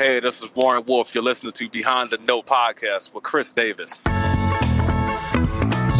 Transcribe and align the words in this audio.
Hey, 0.00 0.20
this 0.20 0.42
is 0.42 0.54
Warren 0.54 0.84
Wolf. 0.86 1.12
You're 1.12 1.24
listening 1.24 1.54
to 1.54 1.68
Behind 1.68 2.10
the 2.10 2.18
Note 2.18 2.46
podcast 2.46 3.12
with 3.12 3.24
Chris 3.24 3.52
Davis. 3.52 4.06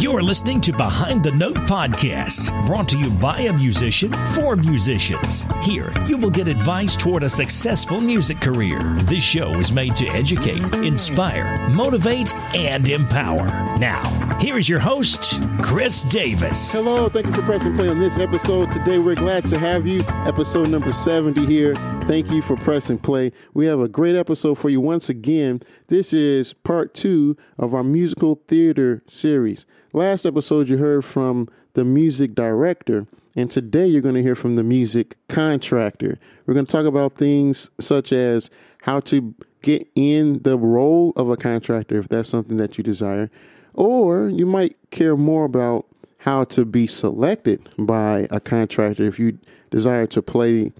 You're 0.01 0.21
listening 0.21 0.61
to 0.61 0.71
Behind 0.71 1.21
the 1.21 1.33
Note 1.33 1.57
podcast, 1.67 2.65
brought 2.65 2.87
to 2.87 2.97
you 2.97 3.09
by 3.09 3.39
a 3.39 3.51
musician 3.51 4.13
for 4.33 4.55
musicians. 4.55 5.45
Here, 5.61 5.91
you 6.07 6.15
will 6.15 6.29
get 6.29 6.47
advice 6.47 6.95
toward 6.95 7.23
a 7.23 7.29
successful 7.29 7.99
music 7.99 8.39
career. 8.39 8.95
This 9.01 9.21
show 9.21 9.59
is 9.59 9.73
made 9.73 9.97
to 9.97 10.07
educate, 10.07 10.63
inspire, 10.75 11.67
motivate, 11.67 12.33
and 12.55 12.87
empower. 12.87 13.47
Now, 13.79 14.03
here 14.39 14.57
is 14.57 14.69
your 14.69 14.79
host, 14.79 15.41
Chris 15.61 16.03
Davis. 16.03 16.71
Hello, 16.71 17.09
thank 17.09 17.25
you 17.25 17.33
for 17.33 17.41
pressing 17.41 17.75
play 17.75 17.89
on 17.89 17.99
this 17.99 18.17
episode. 18.17 18.71
Today, 18.71 18.97
we're 18.97 19.15
glad 19.15 19.45
to 19.47 19.59
have 19.59 19.85
you. 19.85 20.01
Episode 20.25 20.69
number 20.69 20.93
70 20.93 21.45
here. 21.45 21.75
Thank 22.07 22.31
you 22.31 22.41
for 22.41 22.55
pressing 22.55 22.97
play. 22.97 23.33
We 23.53 23.65
have 23.65 23.81
a 23.81 23.89
great 23.89 24.15
episode 24.15 24.57
for 24.57 24.69
you 24.69 24.79
once 24.79 25.09
again. 25.09 25.61
This 25.87 26.13
is 26.13 26.53
part 26.53 26.93
two 26.93 27.35
of 27.57 27.73
our 27.73 27.83
musical 27.83 28.41
theater 28.47 29.03
series. 29.07 29.65
Last 29.91 30.25
episode, 30.25 30.69
you 30.69 30.77
heard 30.77 31.03
from 31.03 31.49
the 31.73 31.83
music 31.83 32.33
director, 32.33 33.07
and 33.35 33.51
today 33.51 33.87
you're 33.87 34.01
going 34.01 34.15
to 34.15 34.23
hear 34.23 34.35
from 34.35 34.55
the 34.55 34.63
music 34.63 35.17
contractor. 35.27 36.17
We're 36.45 36.53
going 36.53 36.65
to 36.65 36.71
talk 36.71 36.85
about 36.85 37.17
things 37.17 37.69
such 37.79 38.13
as 38.13 38.49
how 38.83 39.01
to 39.01 39.35
get 39.61 39.85
in 39.95 40.41
the 40.43 40.57
role 40.57 41.11
of 41.17 41.29
a 41.29 41.35
contractor 41.35 41.99
if 41.99 42.07
that's 42.07 42.29
something 42.29 42.55
that 42.57 42.77
you 42.77 42.83
desire, 42.83 43.29
or 43.79 44.27
you 44.27 44.45
might 44.45 44.75
care 44.91 45.15
more 45.15 45.45
about 45.45 45.85
how 46.19 46.43
to 46.43 46.65
be 46.65 46.85
selected 46.85 47.69
by 47.79 48.27
a 48.29 48.39
contractor 48.39 49.07
if 49.07 49.17
you 49.17 49.39
desire 49.71 50.05
to 50.05 50.21
play 50.21 50.71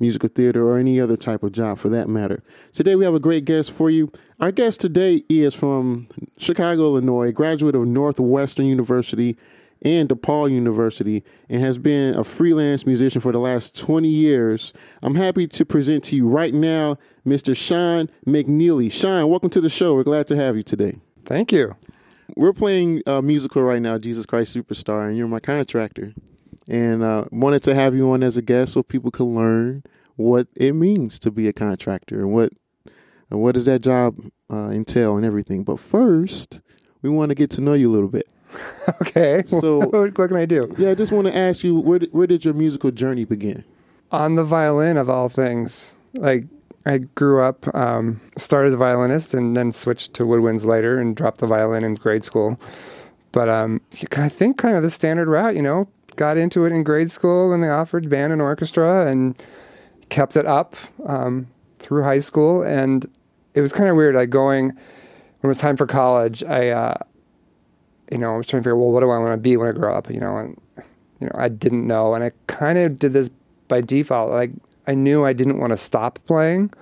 musical 0.00 0.28
theater, 0.28 0.68
or 0.68 0.78
any 0.78 1.00
other 1.00 1.16
type 1.16 1.42
of 1.42 1.50
job 1.50 1.78
for 1.78 1.88
that 1.88 2.08
matter. 2.08 2.42
Today 2.72 2.94
we 2.94 3.04
have 3.04 3.14
a 3.14 3.20
great 3.20 3.44
guest 3.44 3.72
for 3.72 3.90
you. 3.90 4.12
Our 4.38 4.52
guest 4.52 4.80
today 4.80 5.24
is 5.28 5.54
from 5.54 6.06
Chicago, 6.36 6.82
Illinois, 6.82 7.32
graduate 7.32 7.74
of 7.74 7.86
Northwestern 7.86 8.66
University 8.66 9.36
and 9.82 10.08
DePaul 10.08 10.50
University, 10.50 11.24
and 11.48 11.60
has 11.60 11.78
been 11.78 12.14
a 12.14 12.22
freelance 12.22 12.86
musician 12.86 13.20
for 13.20 13.32
the 13.32 13.38
last 13.38 13.76
20 13.76 14.08
years. 14.08 14.72
I'm 15.02 15.16
happy 15.16 15.46
to 15.48 15.64
present 15.64 16.04
to 16.04 16.16
you 16.16 16.28
right 16.28 16.54
now 16.54 16.98
Mr. 17.26 17.56
Sean 17.56 18.08
McNeely. 18.26 18.90
Sean, 18.90 19.28
welcome 19.28 19.50
to 19.50 19.60
the 19.60 19.68
show. 19.68 19.94
We're 19.94 20.04
glad 20.04 20.26
to 20.28 20.36
have 20.36 20.56
you 20.56 20.62
today. 20.62 20.98
Thank 21.24 21.52
you. 21.52 21.76
We're 22.36 22.52
playing 22.52 23.02
a 23.06 23.22
musical 23.22 23.62
right 23.62 23.80
now, 23.82 23.98
Jesus 23.98 24.26
Christ 24.26 24.56
Superstar, 24.56 25.08
and 25.08 25.16
you're 25.16 25.28
my 25.28 25.40
contractor 25.40 26.12
and 26.68 27.02
uh, 27.02 27.24
wanted 27.30 27.62
to 27.64 27.74
have 27.74 27.94
you 27.94 28.10
on 28.12 28.22
as 28.22 28.36
a 28.36 28.42
guest 28.42 28.74
so 28.74 28.82
people 28.82 29.10
could 29.10 29.24
learn 29.24 29.82
what 30.16 30.46
it 30.54 30.72
means 30.74 31.18
to 31.20 31.30
be 31.30 31.48
a 31.48 31.52
contractor 31.52 32.18
and 32.20 32.32
what 32.32 32.52
and 33.30 33.40
what 33.40 33.52
does 33.54 33.64
that 33.66 33.80
job 33.82 34.18
uh, 34.50 34.68
entail 34.70 35.16
and 35.16 35.24
everything. 35.24 35.62
But 35.64 35.78
first, 35.80 36.60
we 37.02 37.10
want 37.10 37.28
to 37.30 37.34
get 37.34 37.50
to 37.52 37.60
know 37.60 37.74
you 37.74 37.90
a 37.90 37.94
little 37.94 38.08
bit. 38.08 38.28
Okay. 39.02 39.42
So- 39.46 39.80
what, 39.80 40.16
what 40.18 40.28
can 40.28 40.36
I 40.38 40.46
do? 40.46 40.74
Yeah, 40.78 40.90
I 40.90 40.94
just 40.94 41.12
want 41.12 41.26
to 41.26 41.36
ask 41.36 41.62
you 41.62 41.78
where 41.78 41.98
did, 41.98 42.10
where 42.12 42.26
did 42.26 42.42
your 42.44 42.54
musical 42.54 42.90
journey 42.90 43.24
begin? 43.26 43.64
On 44.10 44.34
the 44.36 44.44
violin, 44.44 44.96
of 44.96 45.10
all 45.10 45.28
things, 45.28 45.94
like 46.14 46.44
I 46.88 46.98
grew 46.98 47.42
up, 47.42 47.72
um, 47.74 48.18
started 48.38 48.68
as 48.68 48.74
a 48.74 48.78
violinist, 48.78 49.34
and 49.34 49.54
then 49.54 49.72
switched 49.72 50.14
to 50.14 50.22
woodwinds 50.22 50.64
later, 50.64 50.98
and 50.98 51.14
dropped 51.14 51.38
the 51.38 51.46
violin 51.46 51.84
in 51.84 51.94
grade 51.94 52.24
school. 52.24 52.58
But 53.32 53.50
um, 53.50 53.82
I 54.16 54.30
think 54.30 54.56
kind 54.56 54.74
of 54.74 54.82
the 54.82 54.90
standard 54.90 55.28
route, 55.28 55.54
you 55.54 55.60
know, 55.60 55.86
got 56.16 56.38
into 56.38 56.64
it 56.64 56.72
in 56.72 56.82
grade 56.82 57.10
school 57.10 57.50
when 57.50 57.60
they 57.60 57.68
offered 57.68 58.08
band 58.08 58.32
and 58.32 58.40
orchestra, 58.40 59.06
and 59.06 59.36
kept 60.08 60.34
it 60.34 60.46
up 60.46 60.76
um, 61.06 61.46
through 61.78 62.04
high 62.04 62.20
school. 62.20 62.62
And 62.62 63.06
it 63.52 63.60
was 63.60 63.70
kind 63.70 63.90
of 63.90 63.96
weird, 63.96 64.14
like 64.14 64.30
going 64.30 64.68
when 64.68 64.78
it 65.44 65.46
was 65.46 65.58
time 65.58 65.76
for 65.76 65.86
college. 65.86 66.42
I, 66.42 66.70
uh, 66.70 66.94
you 68.10 68.16
know, 68.16 68.32
I 68.32 68.36
was 68.38 68.46
trying 68.46 68.62
to 68.62 68.64
figure, 68.64 68.76
well, 68.76 68.90
what 68.90 69.00
do 69.00 69.10
I 69.10 69.18
want 69.18 69.34
to 69.34 69.36
be 69.36 69.58
when 69.58 69.68
I 69.68 69.72
grow 69.72 69.94
up? 69.94 70.10
You 70.10 70.20
know, 70.20 70.38
and 70.38 70.58
you 71.20 71.26
know, 71.26 71.34
I 71.34 71.48
didn't 71.48 71.86
know, 71.86 72.14
and 72.14 72.24
I 72.24 72.32
kind 72.46 72.78
of 72.78 72.98
did 72.98 73.12
this 73.12 73.28
by 73.68 73.82
default. 73.82 74.30
Like 74.30 74.52
I 74.88 74.94
knew 74.94 75.24
I 75.24 75.34
didn't 75.34 75.58
want 75.58 75.70
to 75.70 75.76
stop 75.76 76.18
playing, 76.26 76.72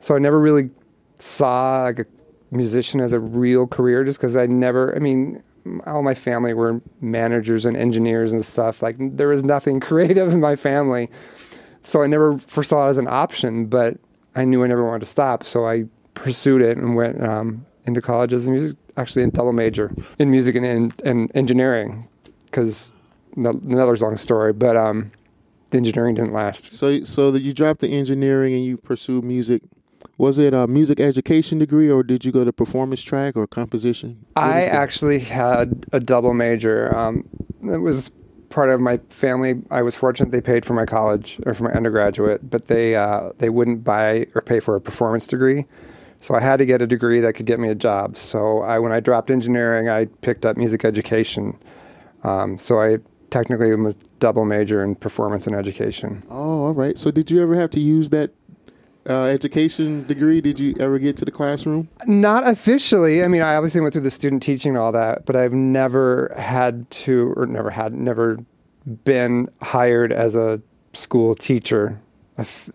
so 0.00 0.14
I 0.14 0.18
never 0.18 0.38
really 0.38 0.70
saw 1.18 1.84
like 1.84 2.00
a 2.00 2.06
musician 2.50 3.00
as 3.00 3.12
a 3.12 3.18
real 3.18 3.66
career, 3.66 4.04
just 4.04 4.20
because 4.20 4.36
I 4.36 4.44
never. 4.46 4.94
I 4.94 4.98
mean, 4.98 5.42
all 5.86 6.02
my 6.02 6.14
family 6.14 6.52
were 6.52 6.80
managers 7.00 7.64
and 7.64 7.74
engineers 7.74 8.32
and 8.32 8.44
stuff. 8.44 8.82
Like 8.82 8.96
there 8.98 9.28
was 9.28 9.42
nothing 9.42 9.80
creative 9.88 10.30
in 10.30 10.40
my 10.40 10.54
family, 10.54 11.10
so 11.82 12.02
I 12.02 12.06
never 12.06 12.38
foresaw 12.38 12.86
it 12.86 12.90
as 12.90 12.98
an 12.98 13.08
option. 13.08 13.64
But 13.66 13.96
I 14.36 14.44
knew 14.44 14.62
I 14.62 14.66
never 14.66 14.84
wanted 14.84 15.00
to 15.00 15.06
stop, 15.06 15.42
so 15.42 15.66
I 15.66 15.84
pursued 16.12 16.60
it 16.60 16.76
and 16.76 16.94
went 16.94 17.22
um, 17.22 17.64
into 17.86 18.02
college 18.02 18.34
as 18.34 18.46
a 18.46 18.50
music, 18.50 18.76
actually 18.98 19.22
in 19.22 19.30
double 19.30 19.54
major 19.54 19.90
in 20.18 20.30
music 20.30 20.54
and, 20.54 20.66
and, 20.66 21.02
and 21.04 21.32
engineering, 21.34 22.06
because 22.44 22.92
another 23.36 23.96
long 23.96 24.18
story. 24.18 24.52
But 24.52 24.76
um, 24.76 25.10
the 25.72 25.78
engineering 25.78 26.14
didn't 26.14 26.32
last. 26.32 26.72
So 26.72 27.02
so 27.04 27.30
that 27.30 27.42
you 27.42 27.52
dropped 27.52 27.80
the 27.80 27.88
engineering 27.88 28.54
and 28.54 28.64
you 28.64 28.76
pursued 28.76 29.24
music. 29.24 29.62
Was 30.18 30.38
it 30.38 30.54
a 30.54 30.66
music 30.66 31.00
education 31.00 31.58
degree 31.58 31.90
or 31.90 32.02
did 32.02 32.24
you 32.24 32.32
go 32.32 32.44
to 32.44 32.52
performance 32.52 33.02
track 33.02 33.36
or 33.36 33.46
composition? 33.46 34.24
What 34.34 34.44
I 34.44 34.62
actually 34.62 35.20
had 35.20 35.86
a 35.92 36.00
double 36.00 36.34
major. 36.34 36.96
Um, 36.96 37.28
it 37.62 37.78
was 37.78 38.10
part 38.50 38.68
of 38.68 38.80
my 38.80 38.98
family. 39.08 39.62
I 39.70 39.82
was 39.82 39.96
fortunate 39.96 40.30
they 40.30 40.40
paid 40.40 40.64
for 40.64 40.74
my 40.74 40.84
college 40.84 41.40
or 41.46 41.54
for 41.54 41.64
my 41.64 41.72
undergraduate, 41.72 42.48
but 42.48 42.68
they 42.68 42.94
uh, 42.94 43.30
they 43.38 43.48
wouldn't 43.48 43.82
buy 43.82 44.26
or 44.34 44.42
pay 44.42 44.60
for 44.60 44.76
a 44.76 44.80
performance 44.80 45.26
degree. 45.26 45.66
So 46.20 46.36
I 46.36 46.40
had 46.40 46.58
to 46.58 46.66
get 46.66 46.80
a 46.80 46.86
degree 46.86 47.18
that 47.20 47.32
could 47.32 47.46
get 47.46 47.58
me 47.58 47.68
a 47.68 47.74
job. 47.74 48.16
So 48.16 48.62
I, 48.62 48.78
when 48.78 48.92
I 48.92 49.00
dropped 49.00 49.28
engineering, 49.28 49.88
I 49.88 50.04
picked 50.04 50.46
up 50.46 50.56
music 50.56 50.84
education. 50.84 51.58
Um, 52.22 52.58
so 52.60 52.80
I 52.80 52.98
technically 53.32 53.72
I'm 53.72 53.86
a 53.86 53.94
double 54.20 54.44
major 54.44 54.84
in 54.84 54.94
performance 54.94 55.46
and 55.46 55.56
education. 55.56 56.22
Oh, 56.30 56.66
all 56.66 56.74
right. 56.74 56.96
So 56.96 57.10
did 57.10 57.30
you 57.30 57.42
ever 57.42 57.56
have 57.56 57.70
to 57.70 57.80
use 57.80 58.10
that 58.10 58.30
uh, 59.08 59.24
education 59.24 60.06
degree? 60.06 60.40
Did 60.40 60.60
you 60.60 60.76
ever 60.78 60.98
get 60.98 61.16
to 61.16 61.24
the 61.24 61.32
classroom? 61.32 61.88
Not 62.06 62.46
officially. 62.46 63.24
I 63.24 63.28
mean, 63.28 63.42
I 63.42 63.56
obviously 63.56 63.80
went 63.80 63.94
through 63.94 64.02
the 64.02 64.10
student 64.10 64.42
teaching 64.42 64.70
and 64.70 64.78
all 64.78 64.92
that, 64.92 65.26
but 65.26 65.34
I've 65.34 65.54
never 65.54 66.32
had 66.38 66.88
to, 66.90 67.32
or 67.36 67.46
never 67.46 67.70
had, 67.70 67.94
never 67.94 68.38
been 69.04 69.48
hired 69.62 70.12
as 70.12 70.36
a 70.36 70.60
school 70.92 71.34
teacher, 71.34 71.98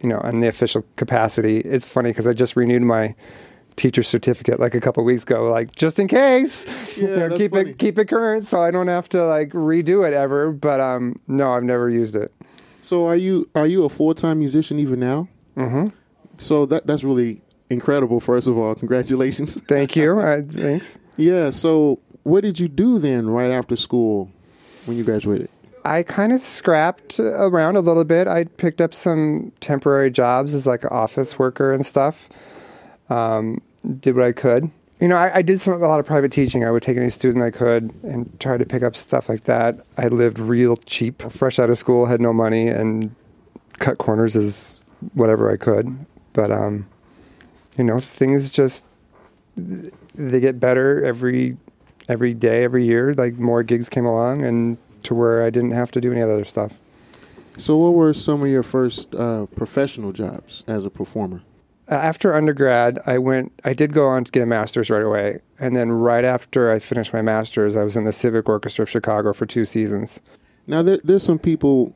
you 0.02 0.10
know, 0.10 0.20
in 0.22 0.42
the 0.42 0.48
official 0.48 0.84
capacity. 0.96 1.60
It's 1.60 1.86
funny 1.86 2.10
because 2.10 2.28
I 2.28 2.34
just 2.34 2.56
renewed 2.56 2.82
my 2.82 3.16
teacher 3.78 4.04
certificate 4.04 4.60
like 4.60 4.76
a 4.76 4.82
couple 4.82 5.04
weeks 5.06 5.24
ago, 5.24 5.50
like 5.50 5.74
just 5.76 5.98
in 6.00 6.08
case, 6.08 6.66
you 6.98 7.08
know, 7.08 7.38
keep 7.38 7.52
funny. 7.54 7.70
it 7.72 7.78
keep 7.80 7.98
it 7.98 8.06
current, 8.06 8.46
so 8.48 8.62
I 8.62 8.72
don't 8.72 8.88
have 8.90 9.08
to 9.10 9.24
like 9.26 9.50
redo 9.52 10.06
it 10.06 10.14
ever. 10.14 10.52
But 10.52 10.80
um, 10.82 11.20
no, 11.28 11.54
I've 11.54 11.64
never 11.64 11.90
used 11.90 12.16
it. 12.16 12.34
So 12.82 13.08
are 13.08 13.16
you 13.16 13.50
are 13.56 13.68
you 13.68 13.86
a 13.86 13.90
full 13.90 14.14
time 14.14 14.40
musician 14.40 14.80
even 14.80 15.00
now? 15.00 15.28
hmm 15.56 15.88
So 16.38 16.66
that 16.66 16.86
that's 16.88 17.04
really 17.04 17.42
incredible. 17.70 18.20
First 18.20 18.48
of 18.48 18.58
all, 18.58 18.76
congratulations. 18.76 19.54
Thank 19.68 19.96
you. 19.96 20.20
uh, 20.20 20.42
thanks. 20.52 20.98
yeah. 21.16 21.50
So 21.52 22.00
what 22.24 22.42
did 22.42 22.60
you 22.60 22.68
do 22.68 23.00
then 23.00 23.30
right 23.30 23.52
after 23.52 23.76
school 23.76 24.30
when 24.86 24.98
you 24.98 25.04
graduated? 25.04 25.50
I 25.86 26.04
kind 26.04 26.34
of 26.34 26.42
scrapped 26.42 27.18
around 27.20 27.78
a 27.78 27.80
little 27.80 28.04
bit. 28.04 28.28
I 28.28 28.44
picked 28.44 28.82
up 28.82 28.94
some 28.94 29.54
temporary 29.62 30.12
jobs 30.12 30.54
as 30.54 30.68
like 30.68 30.84
an 30.84 30.90
office 30.92 31.40
worker 31.40 31.72
and 31.72 31.86
stuff. 31.86 32.28
Um, 33.10 33.62
did 34.00 34.16
what 34.16 34.26
I 34.26 34.32
could. 34.32 34.72
You 35.00 35.08
know, 35.08 35.18
I, 35.18 35.38
I 35.38 35.42
did 35.44 35.62
some 35.62 35.74
a 35.74 35.88
lot 35.88 36.00
of 36.00 36.06
private 36.06 36.32
teaching. 36.32 36.66
I 36.66 36.72
would 36.72 36.82
take 36.82 36.98
any 36.98 37.10
student 37.10 37.44
I 37.44 37.52
could 37.52 37.94
and 38.04 38.36
try 38.40 38.58
to 38.58 38.66
pick 38.66 38.82
up 38.82 38.96
stuff 38.96 39.30
like 39.30 39.44
that. 39.44 39.86
I 39.98 40.08
lived 40.08 40.40
real 40.40 40.78
cheap, 40.78 41.22
fresh 41.32 41.60
out 41.60 41.70
of 41.70 41.78
school, 41.78 42.08
had 42.08 42.20
no 42.20 42.34
money, 42.34 42.68
and 42.68 43.14
cut 43.78 44.00
corners 44.00 44.36
as 44.36 44.82
whatever 45.14 45.52
I 45.52 45.58
could. 45.58 46.06
But 46.34 46.52
um, 46.52 46.88
you 47.78 47.84
know, 47.84 48.00
things 48.00 48.50
just 48.50 48.84
they 49.56 50.40
get 50.40 50.60
better 50.60 51.06
every 51.06 51.58
every 52.10 52.34
day, 52.34 52.64
every 52.64 52.86
year. 52.86 53.14
Like 53.14 53.36
more 53.36 53.62
gigs 53.62 53.90
came 53.90 54.06
along, 54.06 54.44
and 54.44 54.78
to 55.04 55.14
where 55.14 55.44
I 55.44 55.52
didn't 55.52 55.72
have 55.72 55.92
to 55.92 56.02
do 56.02 56.12
any 56.12 56.22
other 56.22 56.44
stuff. 56.44 56.74
So 57.58 57.78
what 57.78 57.94
were 57.94 58.14
some 58.14 58.42
of 58.42 58.48
your 58.50 58.64
first 58.64 59.14
uh, 59.16 59.48
professional 59.48 60.12
jobs 60.12 60.64
as 60.68 60.86
a 60.86 60.90
performer? 60.90 61.42
Uh, 61.90 61.96
After 61.96 62.34
undergrad, 62.34 63.00
I 63.06 63.18
went. 63.18 63.54
I 63.64 63.74
did 63.74 63.94
go 63.94 64.08
on 64.08 64.26
to 64.26 64.32
get 64.32 64.44
a 64.44 64.46
master's 64.46 64.90
right 64.90 65.04
away, 65.04 65.40
and 65.60 65.76
then 65.76 65.92
right 65.92 66.26
after 66.26 66.72
I 66.72 66.80
finished 66.80 67.14
my 67.14 67.22
master's, 67.22 67.78
I 67.78 67.84
was 67.84 67.96
in 67.96 68.04
the 68.04 68.12
Civic 68.12 68.50
Orchestra 68.50 68.84
of 68.84 68.90
Chicago 68.90 69.32
for 69.34 69.46
two 69.46 69.64
seasons. 69.64 70.20
Now 70.68 70.84
there, 70.84 71.00
there's 71.04 71.24
some 71.24 71.40
people 71.40 71.94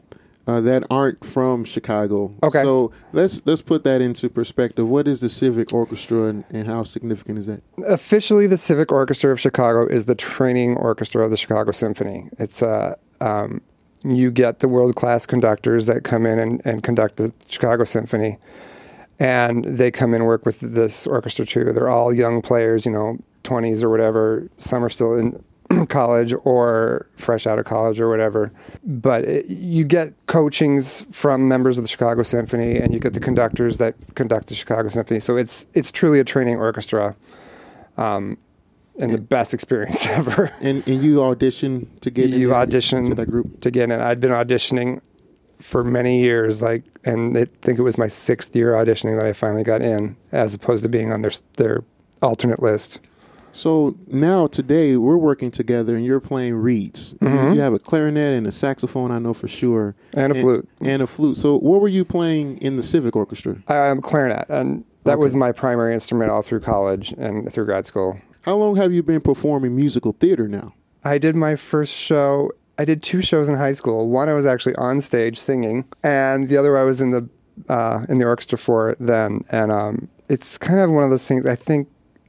uh, 0.48 0.62
that 0.62 0.84
aren't 0.90 1.24
from 1.26 1.66
Chicago. 1.66 2.34
Okay. 2.42 2.62
So 2.62 2.92
let's 3.12 3.42
let's 3.46 3.62
put 3.62 3.84
that 3.84 4.02
into 4.02 4.30
perspective. 4.30 4.88
What 4.88 5.08
is 5.08 5.20
the 5.20 5.30
Civic 5.30 5.74
Orchestra 5.74 6.24
and, 6.24 6.46
and 6.50 6.68
how 6.68 6.84
significant 6.84 7.40
is 7.40 7.48
that? 7.48 7.62
Officially, 7.86 8.48
the 8.48 8.58
Civic 8.58 8.92
Orchestra 8.92 9.32
of 9.32 9.40
Chicago 9.40 9.86
is 9.86 10.06
the 10.06 10.16
training 10.16 10.78
orchestra 10.78 11.24
of 11.24 11.32
the 11.32 11.38
Chicago 11.38 11.72
Symphony. 11.72 12.30
It's 12.40 12.64
uh, 12.64 12.96
um, 13.20 13.62
you 14.04 14.32
get 14.32 14.60
the 14.60 14.68
world 14.68 14.96
class 14.96 15.26
conductors 15.26 15.86
that 15.86 16.04
come 16.04 16.26
in 16.26 16.40
and, 16.40 16.62
and 16.66 16.82
conduct 16.82 17.18
the 17.18 17.34
Chicago 17.50 17.84
Symphony. 17.84 18.38
And 19.22 19.64
they 19.66 19.92
come 19.92 20.16
in 20.16 20.22
and 20.22 20.26
work 20.26 20.48
with 20.48 20.60
this 20.62 21.06
orchestra 21.06 21.46
too. 21.46 21.72
They're 21.74 21.90
all 21.90 22.12
young 22.12 22.42
players, 22.42 22.88
you 22.88 22.92
know, 22.92 23.20
20s 23.44 23.84
or 23.84 23.90
whatever. 23.92 24.50
Some 24.58 24.84
are 24.84 24.90
still 24.90 25.14
in 25.14 25.44
college 25.90 26.34
or 26.44 27.06
fresh 27.18 27.46
out 27.46 27.60
of 27.60 27.66
college 27.66 28.00
or 28.00 28.10
whatever. 28.10 28.52
But 28.84 29.26
it, 29.26 29.46
you 29.46 29.84
get 29.84 30.16
coachings 30.26 31.06
from 31.12 31.48
members 31.48 31.78
of 31.78 31.84
the 31.84 31.88
Chicago 31.88 32.24
Symphony, 32.24 32.78
and 32.78 32.96
you 32.96 33.00
get 33.00 33.14
the 33.14 33.20
conductors 33.20 33.78
that 33.78 33.94
conduct 34.16 34.48
the 34.48 34.56
Chicago 34.56 34.90
Symphony. 34.90 35.20
So 35.20 35.38
it's 35.38 35.68
it's 35.76 35.92
truly 35.92 36.20
a 36.20 36.24
training 36.24 36.56
orchestra, 36.56 37.16
um, 37.98 38.40
and 39.00 39.14
the 39.14 39.20
best 39.20 39.54
experience 39.54 40.04
ever. 40.08 40.52
And 40.62 40.82
and 40.88 41.04
you 41.04 41.24
audition 41.24 41.88
to 42.02 42.10
get 42.10 42.32
you 42.32 42.50
in 42.50 42.56
audition 42.56 43.06
to 43.06 43.14
that 43.14 43.28
group. 43.28 43.62
to 43.62 43.70
get 43.70 43.92
in. 43.92 44.02
I'd 44.02 44.20
been 44.20 44.32
auditioning 44.32 45.00
for 45.62 45.84
many 45.84 46.22
years, 46.22 46.62
like, 46.62 46.84
and 47.04 47.38
I 47.38 47.46
think 47.62 47.80
it 47.80 47.84
was 47.84 47.98
my 47.98 48.08
sixth 48.08 48.56
year 48.56 48.74
auditioning 48.74 49.20
that 49.20 49.28
I 49.28 49.34
finally 49.34 49.64
got 49.64 49.82
in, 49.82 50.16
as 50.32 50.54
opposed 50.54 50.84
to 50.84 50.90
being 50.90 51.12
on 51.12 51.22
their 51.22 51.32
their 51.58 51.84
alternate 52.22 52.62
list. 52.62 53.00
So 53.54 53.96
now 54.08 54.48
today 54.48 54.96
we're 54.96 55.18
working 55.18 55.52
together, 55.52 55.96
and 55.96 56.06
you're 56.06 56.22
playing 56.22 56.56
reeds. 56.56 57.16
You- 57.22 57.28
Mhm. 57.28 57.56
You 57.56 57.62
have 57.62 57.74
a 57.74 57.80
clarinet 57.80 58.34
and 58.34 58.48
a 58.48 58.52
saxophone, 58.52 59.12
I 59.12 59.20
know 59.20 59.34
for 59.34 59.48
sure, 59.50 59.94
And 60.14 60.32
a 60.32 60.36
flute. 60.36 60.68
and 60.80 61.02
a 61.02 61.08
flute. 61.08 61.36
So 61.38 61.58
what 61.60 61.82
were 61.82 61.90
you 61.90 62.06
playing 62.06 62.58
in 62.60 62.78
the 62.78 62.84
civic 62.84 63.16
orchestra? 63.16 63.58
I'm 63.68 64.00
a 64.00 64.02
clarinet, 64.02 64.46
and 64.48 64.86
that 65.04 65.14
Okay. 65.16 65.24
was 65.24 65.36
my 65.36 65.52
primary 65.52 65.94
instrument 65.94 66.32
all 66.32 66.42
through 66.44 66.62
college 66.62 67.14
and 67.18 67.52
through 67.52 67.66
grad 67.66 67.86
school. 67.86 68.18
How 68.44 68.56
long 68.56 68.78
have 68.78 68.94
you 68.94 69.04
been 69.04 69.20
performing 69.22 69.76
musical 69.76 70.16
theater 70.18 70.48
now? 70.48 70.74
I 71.04 71.18
did 71.18 71.36
my 71.36 71.56
first 71.58 71.92
show. 71.94 72.52
I 72.82 72.86
did 72.86 73.04
two 73.04 73.22
shows 73.22 73.48
in 73.48 73.54
high 73.54 73.74
school. 73.74 74.10
One 74.10 74.28
I 74.28 74.34
was 74.34 74.48
actually 74.48 74.74
on 74.74 75.02
stage 75.02 75.40
singing, 75.40 75.86
and 76.02 76.50
the 76.50 76.58
other 76.58 76.76
I 76.80 76.84
was 76.84 77.00
in 77.00 77.12
the 77.12 77.30
uh, 77.70 78.08
in 78.10 78.18
the 78.18 78.26
orchestra 78.26 78.58
for 78.58 78.98
then. 79.00 79.46
And 79.50 79.72
um, 79.72 80.10
it's 80.30 80.58
kind 80.58 80.80
of 80.80 80.90
one 80.90 81.04
of 81.04 81.12
those 81.12 81.24
things. 81.24 81.46
I 81.46 81.56
think 81.56 81.88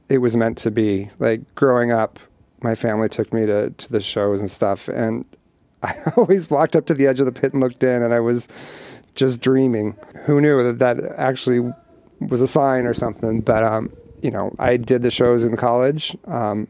it 0.09 0.19
was 0.19 0.37
meant 0.37 0.59
to 0.59 0.69
be. 0.69 1.09
Like 1.17 1.41
growing 1.55 1.91
up, 1.91 2.19
my 2.61 2.75
family 2.75 3.09
took 3.09 3.33
me 3.33 3.47
to 3.47 3.71
to 3.71 3.91
the 3.91 3.99
shows 3.99 4.41
and 4.41 4.51
stuff, 4.51 4.87
and 4.89 5.25
I 5.81 5.95
always 6.15 6.51
walked 6.51 6.75
up 6.75 6.85
to 6.85 6.93
the 6.93 7.07
edge 7.07 7.19
of 7.19 7.25
the 7.25 7.31
pit 7.31 7.53
and 7.53 7.59
looked 7.59 7.81
in, 7.81 8.03
and 8.03 8.13
I 8.13 8.19
was 8.19 8.47
just 9.15 9.41
dreaming. 9.41 9.97
Who 10.25 10.39
knew 10.39 10.61
that 10.61 10.77
that 10.77 11.15
actually 11.17 11.67
was 12.19 12.41
a 12.41 12.47
sign 12.47 12.85
or 12.85 12.93
something? 12.93 13.41
But 13.41 13.63
um, 13.63 13.91
you 14.21 14.29
know, 14.29 14.55
I 14.59 14.77
did 14.77 15.01
the 15.01 15.09
shows 15.09 15.45
in 15.45 15.57
college. 15.57 16.15
Um, 16.25 16.67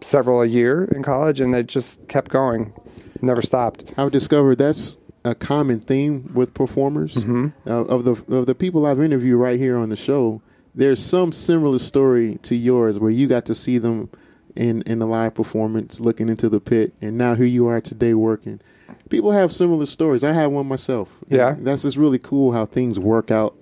several 0.00 0.42
a 0.42 0.46
year 0.46 0.84
in 0.84 1.02
college, 1.02 1.40
and 1.40 1.54
it 1.54 1.66
just 1.66 2.06
kept 2.08 2.30
going, 2.30 2.72
never 3.20 3.42
stopped. 3.42 3.84
I've 3.96 4.12
discovered 4.12 4.56
that's 4.56 4.98
a 5.24 5.34
common 5.34 5.80
theme 5.80 6.30
with 6.34 6.54
performers. 6.54 7.14
Mm-hmm. 7.14 7.48
Uh, 7.66 7.84
of 7.84 8.04
the 8.04 8.12
of 8.34 8.46
the 8.46 8.54
people 8.54 8.86
I've 8.86 9.00
interviewed 9.00 9.40
right 9.40 9.58
here 9.58 9.76
on 9.76 9.88
the 9.88 9.96
show, 9.96 10.42
there's 10.74 11.04
some 11.04 11.32
similar 11.32 11.78
story 11.78 12.38
to 12.42 12.54
yours 12.54 12.98
where 12.98 13.10
you 13.10 13.26
got 13.26 13.44
to 13.46 13.54
see 13.54 13.78
them 13.78 14.10
in 14.54 14.82
in 14.82 15.00
a 15.02 15.06
live 15.06 15.34
performance, 15.34 16.00
looking 16.00 16.28
into 16.28 16.48
the 16.48 16.60
pit, 16.60 16.94
and 17.00 17.18
now 17.18 17.34
here 17.34 17.46
you 17.46 17.66
are 17.66 17.80
today 17.80 18.14
working. 18.14 18.60
People 19.08 19.32
have 19.32 19.52
similar 19.52 19.86
stories. 19.86 20.22
I 20.22 20.32
have 20.32 20.50
one 20.50 20.66
myself. 20.66 21.08
Yeah. 21.28 21.56
That's 21.58 21.82
just 21.82 21.96
really 21.96 22.18
cool 22.18 22.52
how 22.52 22.66
things 22.66 22.98
work 22.98 23.30
out 23.30 23.56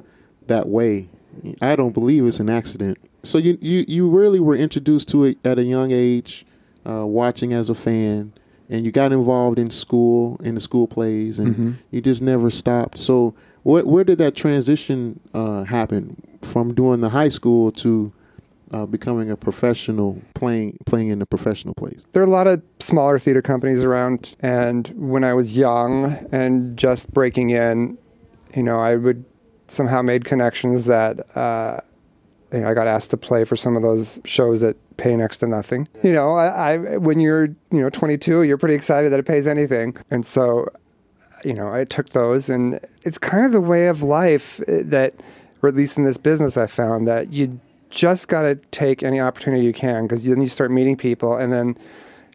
that 0.49 0.69
way. 0.69 1.09
I 1.61 1.77
don't 1.77 1.93
believe 1.93 2.27
it's 2.27 2.41
an 2.41 2.51
accident. 2.51 2.99
So 3.27 3.39
you 3.39 3.59
you, 3.61 3.85
you 3.89 4.09
really 4.09 4.41
were 4.41 4.57
introduced 4.57 5.09
to 5.11 5.25
it 5.25 5.39
at 5.45 5.59
a 5.59 5.63
young 5.65 5.91
age, 5.93 6.47
uh, 6.89 7.05
watching 7.07 7.53
as 7.53 7.69
a 7.69 7.75
fan, 7.75 8.33
and 8.71 8.85
you 8.85 8.93
got 8.93 9.13
involved 9.13 9.59
in 9.59 9.71
school 9.71 10.41
in 10.43 10.55
the 10.55 10.61
school 10.61 10.87
plays, 10.87 11.39
and 11.39 11.49
Mm-hmm. 11.55 11.71
you 11.91 12.01
just 12.01 12.23
never 12.23 12.51
stopped. 12.51 12.99
So 12.99 13.35
where 13.63 13.85
where 13.85 14.05
did 14.05 14.19
that 14.19 14.35
transition 14.37 15.21
uh, 15.35 15.65
happen 15.65 16.17
from 16.43 16.75
doing 16.75 17.01
the 17.01 17.09
high 17.11 17.29
school 17.31 17.73
to 17.73 18.13
uh, 18.71 18.87
becoming 18.87 19.31
a 19.31 19.37
professional 19.37 20.23
playing 20.35 20.79
playing 20.87 21.09
in 21.09 21.19
the 21.19 21.27
professional 21.27 21.75
plays? 21.75 22.05
There 22.13 22.23
are 22.23 22.27
a 22.27 22.31
lot 22.31 22.47
of 22.47 22.63
smaller 22.81 23.19
theater 23.19 23.43
companies 23.43 23.83
around, 23.83 24.37
and 24.41 24.87
when 24.97 25.25
I 25.25 25.35
was 25.35 25.57
young 25.57 26.17
and 26.31 26.77
just 26.77 27.13
breaking 27.13 27.51
in, 27.51 27.99
you 28.55 28.63
know, 28.63 28.79
I 28.79 28.95
would 28.97 29.25
somehow 29.69 30.01
made 30.03 30.25
connections 30.25 30.85
that 30.85 31.37
uh, 31.37 31.81
you 32.57 32.63
know, 32.63 32.69
I 32.69 32.75
got 32.75 32.87
asked 32.87 33.11
to 33.11 33.17
play 33.17 33.45
for 33.45 33.55
some 33.55 33.77
of 33.77 33.83
those 33.83 34.21
shows 34.25 34.61
that 34.61 34.77
pay 34.97 35.15
next 35.15 35.39
to 35.39 35.47
nothing. 35.47 35.89
You 36.03 36.13
know, 36.13 36.33
I, 36.33 36.73
I 36.73 36.97
when 36.97 37.21
you're 37.21 37.45
you 37.71 37.81
know 37.81 37.91
22, 37.91 38.43
you're 38.43 38.59
pretty 38.59 38.75
excited 38.75 39.13
that 39.13 39.21
it 39.21 39.27
pays 39.27 39.47
anything, 39.47 39.97
and 40.11 40.25
so 40.25 40.69
you 41.45 41.55
know, 41.55 41.73
I 41.73 41.85
took 41.85 42.11
those, 42.11 42.49
and 42.49 42.81
it's 43.03 43.19
kind 43.19 43.45
of 43.45 43.53
the 43.53 43.61
way 43.61 43.89
of 43.89 44.03
life 44.03 44.61
eh, 44.67 44.83
that, 44.87 45.15
or 45.63 45.69
at 45.69 45.77
least 45.77 45.99
in 45.99 46.05
this 46.05 46.17
business, 46.17 46.57
I 46.57 46.67
found 46.67 47.07
that 47.09 47.33
you 47.33 47.61
just 47.91 48.29
got 48.29 48.43
to 48.43 48.57
take 48.73 49.03
any 49.03 49.21
opportunity 49.21 49.65
you 49.65 49.73
can 49.73 50.07
because 50.07 50.25
then 50.25 50.41
you 50.41 50.49
start 50.49 50.71
meeting 50.71 50.97
people, 50.97 51.37
and 51.37 51.53
then, 51.53 51.77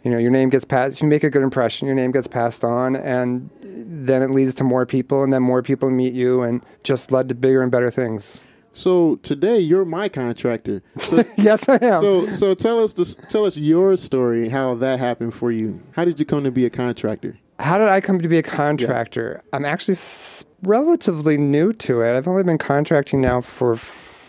you 0.04 0.12
know, 0.12 0.18
your 0.18 0.32
name 0.32 0.50
gets 0.50 0.66
passed. 0.66 1.02
You 1.02 1.08
make 1.08 1.24
a 1.24 1.30
good 1.30 1.44
impression, 1.44 1.88
your 1.88 1.96
name 1.96 2.12
gets 2.12 2.28
passed 2.28 2.64
on, 2.64 2.96
and 2.96 3.50
then 3.62 4.22
it 4.22 4.30
leads 4.32 4.54
to 4.56 4.64
more 4.64 4.86
people, 4.86 5.24
and 5.24 5.34
then 5.34 5.42
more 5.42 5.62
people 5.62 5.90
meet 5.90 6.14
you, 6.14 6.42
and 6.42 6.64
just 6.84 7.12
led 7.12 7.28
to 7.30 7.36
bigger 7.36 7.62
and 7.62 7.72
better 7.72 7.92
things. 7.92 8.42
So 8.74 9.18
today 9.18 9.60
you're 9.60 9.86
my 9.86 10.08
contractor. 10.10 10.82
So, 11.10 11.24
yes, 11.38 11.68
I 11.68 11.76
am. 11.82 12.02
so 12.02 12.32
so 12.32 12.54
tell 12.54 12.82
us 12.84 12.94
this, 12.94 13.16
tell 13.30 13.46
us 13.46 13.58
your 13.58 13.98
story, 13.98 14.50
how 14.50 14.76
that 14.76 15.00
happened 15.00 15.34
for 15.34 15.52
you. 15.52 15.82
How 15.92 16.06
did 16.06 16.20
you 16.20 16.26
come 16.26 16.44
to 16.44 16.52
be 16.52 16.66
a 16.66 16.70
contractor? 16.70 17.38
How 17.60 17.78
did 17.78 17.90
I 17.90 18.02
come 18.02 18.20
to 18.22 18.28
be 18.30 18.38
a 18.38 18.44
contractor? 18.44 19.44
I'm 19.54 19.66
actually 19.66 19.94
s- 19.96 20.44
relatively 20.64 21.38
new 21.38 21.74
to 21.74 22.02
it. 22.02 22.18
I've 22.18 22.28
only 22.28 22.44
been 22.44 22.58
contracting 22.58 23.22
now 23.22 23.42
for 23.42 23.74
f- 23.74 24.20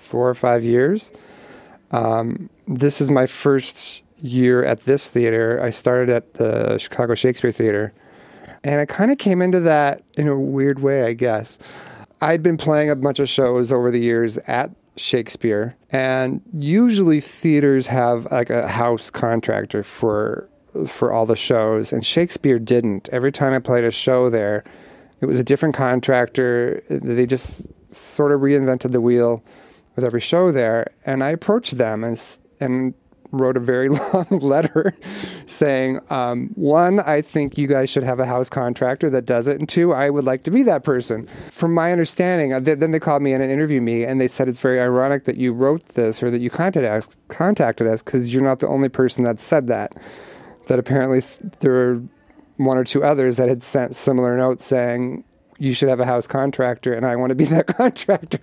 four 0.00 0.28
or 0.28 0.34
five 0.34 0.64
years. 0.64 1.12
Um, 1.92 2.50
this 2.66 3.00
is 3.00 3.10
my 3.10 3.26
first 3.26 4.02
year 4.20 4.64
at 4.64 4.80
this 4.80 5.08
theater. 5.08 5.60
I 5.62 5.70
started 5.70 6.08
at 6.08 6.34
the 6.34 6.78
Chicago 6.78 7.14
Shakespeare 7.14 7.52
Theater. 7.52 7.92
And 8.64 8.80
I 8.80 8.86
kind 8.86 9.12
of 9.12 9.18
came 9.18 9.40
into 9.40 9.60
that 9.60 10.02
in 10.16 10.26
a 10.26 10.36
weird 10.38 10.80
way, 10.80 11.04
I 11.04 11.12
guess. 11.12 11.58
I'd 12.20 12.42
been 12.42 12.56
playing 12.56 12.90
a 12.90 12.96
bunch 12.96 13.18
of 13.18 13.28
shows 13.28 13.70
over 13.70 13.90
the 13.90 14.00
years 14.00 14.38
at 14.38 14.70
Shakespeare, 14.96 15.76
and 15.90 16.40
usually 16.52 17.20
theaters 17.20 17.86
have 17.86 18.30
like 18.30 18.50
a 18.50 18.66
house 18.66 19.10
contractor 19.10 19.82
for 19.82 20.48
for 20.86 21.12
all 21.12 21.26
the 21.26 21.36
shows, 21.36 21.92
and 21.92 22.04
Shakespeare 22.04 22.58
didn't. 22.58 23.08
Every 23.10 23.32
time 23.32 23.52
I 23.52 23.58
played 23.58 23.84
a 23.84 23.90
show 23.90 24.30
there, 24.30 24.64
it 25.20 25.26
was 25.26 25.38
a 25.38 25.44
different 25.44 25.74
contractor. 25.74 26.82
They 26.88 27.26
just 27.26 27.62
sort 27.90 28.32
of 28.32 28.40
reinvented 28.40 28.92
the 28.92 29.00
wheel 29.00 29.42
with 29.96 30.04
every 30.04 30.20
show 30.20 30.52
there, 30.52 30.88
and 31.06 31.22
I 31.22 31.30
approached 31.30 31.78
them 31.78 32.04
and 32.04 32.20
and 32.60 32.94
wrote 33.30 33.56
a 33.56 33.60
very 33.60 33.88
long 34.12 34.26
letter 34.30 34.94
saying, 35.46 36.00
um, 36.10 36.50
one, 36.54 37.00
I 37.00 37.22
think 37.22 37.58
you 37.58 37.66
guys 37.66 37.90
should 37.90 38.02
have 38.02 38.20
a 38.20 38.26
house 38.26 38.48
contractor 38.48 39.10
that 39.10 39.26
does 39.26 39.48
it, 39.48 39.58
and 39.58 39.68
two, 39.68 39.92
I 39.92 40.10
would 40.10 40.24
like 40.24 40.44
to 40.44 40.50
be 40.50 40.62
that 40.64 40.84
person. 40.84 41.28
From 41.50 41.74
my 41.74 41.92
understanding, 41.92 42.52
uh, 42.52 42.60
then 42.60 42.90
they 42.90 43.00
called 43.00 43.22
me 43.22 43.32
in 43.32 43.40
and 43.40 43.50
interviewed 43.50 43.82
me, 43.82 44.04
and 44.04 44.20
they 44.20 44.28
said 44.28 44.48
it's 44.48 44.60
very 44.60 44.80
ironic 44.80 45.24
that 45.24 45.36
you 45.36 45.52
wrote 45.52 45.86
this 45.90 46.22
or 46.22 46.30
that 46.30 46.40
you 46.40 46.50
contacted 46.50 46.84
us, 47.86 48.02
because 48.02 48.32
you're 48.32 48.42
not 48.42 48.60
the 48.60 48.68
only 48.68 48.88
person 48.88 49.24
that 49.24 49.40
said 49.40 49.66
that. 49.68 49.92
That 50.68 50.78
apparently 50.78 51.20
there 51.60 51.72
were 51.72 52.02
one 52.58 52.76
or 52.76 52.84
two 52.84 53.02
others 53.02 53.36
that 53.38 53.48
had 53.48 53.62
sent 53.62 53.96
similar 53.96 54.36
notes 54.36 54.64
saying 54.66 55.24
you 55.58 55.74
should 55.74 55.88
have 55.88 56.00
a 56.00 56.04
house 56.06 56.26
contractor 56.26 56.92
and 56.92 57.06
I 57.06 57.16
want 57.16 57.30
to 57.30 57.34
be 57.34 57.44
that 57.46 57.66
contractor. 57.66 58.38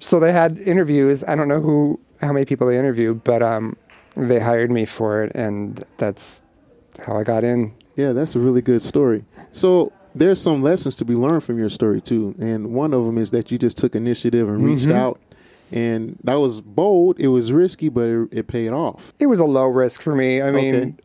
So 0.00 0.20
they 0.20 0.32
had 0.32 0.58
interviews. 0.58 1.24
I 1.26 1.34
don't 1.34 1.48
know 1.48 1.60
who 1.60 1.98
how 2.20 2.32
many 2.32 2.44
people 2.44 2.68
they 2.68 2.78
interviewed, 2.78 3.24
but 3.24 3.42
um, 3.42 3.76
they 4.16 4.38
hired 4.40 4.70
me 4.70 4.84
for 4.84 5.22
it 5.24 5.32
and 5.34 5.84
that's 5.98 6.42
how 7.04 7.16
I 7.16 7.24
got 7.24 7.44
in. 7.44 7.72
Yeah, 7.96 8.12
that's 8.12 8.34
a 8.34 8.38
really 8.38 8.62
good 8.62 8.82
story. 8.82 9.24
So 9.52 9.92
there's 10.14 10.40
some 10.40 10.62
lessons 10.62 10.96
to 10.96 11.04
be 11.04 11.14
learned 11.14 11.44
from 11.44 11.58
your 11.58 11.68
story 11.68 12.00
too, 12.00 12.34
and 12.38 12.72
one 12.74 12.92
of 12.94 13.04
them 13.06 13.16
is 13.18 13.30
that 13.30 13.50
you 13.50 13.58
just 13.58 13.78
took 13.78 13.94
initiative 13.94 14.48
and 14.48 14.64
reached 14.64 14.86
Mm-hmm. 14.88 14.96
out, 14.98 15.20
and 15.70 16.18
that 16.24 16.34
was 16.34 16.60
bold. 16.60 17.18
It 17.18 17.28
was 17.28 17.50
risky, 17.52 17.88
but 17.88 18.08
it, 18.08 18.28
it 18.30 18.46
paid 18.46 18.70
off. 18.70 19.12
It 19.18 19.26
was 19.26 19.38
a 19.38 19.44
low 19.44 19.66
risk 19.66 20.02
for 20.02 20.14
me. 20.14 20.42
I 20.42 20.50
mean, 20.50 20.98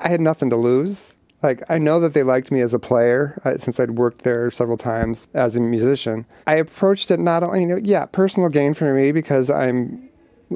I 0.00 0.08
had 0.08 0.20
nothing 0.20 0.50
to 0.50 0.56
lose. 0.56 1.14
Like 1.42 1.62
I 1.68 1.78
know 1.78 2.00
that 2.00 2.14
they 2.14 2.24
liked 2.24 2.50
me 2.50 2.60
as 2.60 2.74
a 2.74 2.80
player 2.80 3.40
uh, 3.44 3.58
since 3.58 3.78
I'd 3.78 3.92
worked 3.92 4.22
there 4.22 4.50
several 4.50 4.76
times 4.76 5.28
as 5.34 5.54
a 5.54 5.60
musician. 5.60 6.26
I 6.48 6.54
approached 6.56 7.12
it 7.12 7.20
not 7.20 7.44
only, 7.44 7.60
you 7.60 7.66
know, 7.66 7.78
yeah, 7.80 8.06
personal 8.06 8.48
gain 8.48 8.74
for 8.74 8.92
me 8.92 9.12
because 9.12 9.50
I'm 9.50 10.08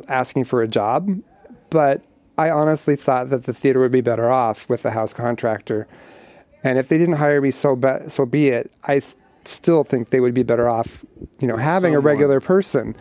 asking 0.08 0.42
for 0.44 0.60
a 0.60 0.66
job, 0.66 1.08
but 1.72 2.02
I 2.38 2.50
honestly 2.50 2.96
thought 2.96 3.30
that 3.30 3.44
the 3.44 3.52
theater 3.54 3.80
would 3.80 3.92
be 3.92 4.00
better 4.02 4.30
off 4.30 4.68
with 4.68 4.84
a 4.84 4.90
house 4.90 5.12
contractor. 5.12 5.86
And 6.62 6.78
if 6.78 6.88
they 6.88 6.98
didn't 6.98 7.16
hire 7.16 7.40
me, 7.40 7.50
so 7.50 7.74
be, 7.74 7.88
so 8.08 8.24
be 8.26 8.48
it. 8.48 8.70
I 8.84 8.96
s- 8.96 9.16
still 9.44 9.82
think 9.82 10.10
they 10.10 10.20
would 10.20 10.34
be 10.34 10.42
better 10.42 10.68
off, 10.68 11.04
you 11.40 11.48
know, 11.48 11.56
having 11.56 11.94
a 11.94 12.00
regular 12.00 12.40
person. 12.40 12.94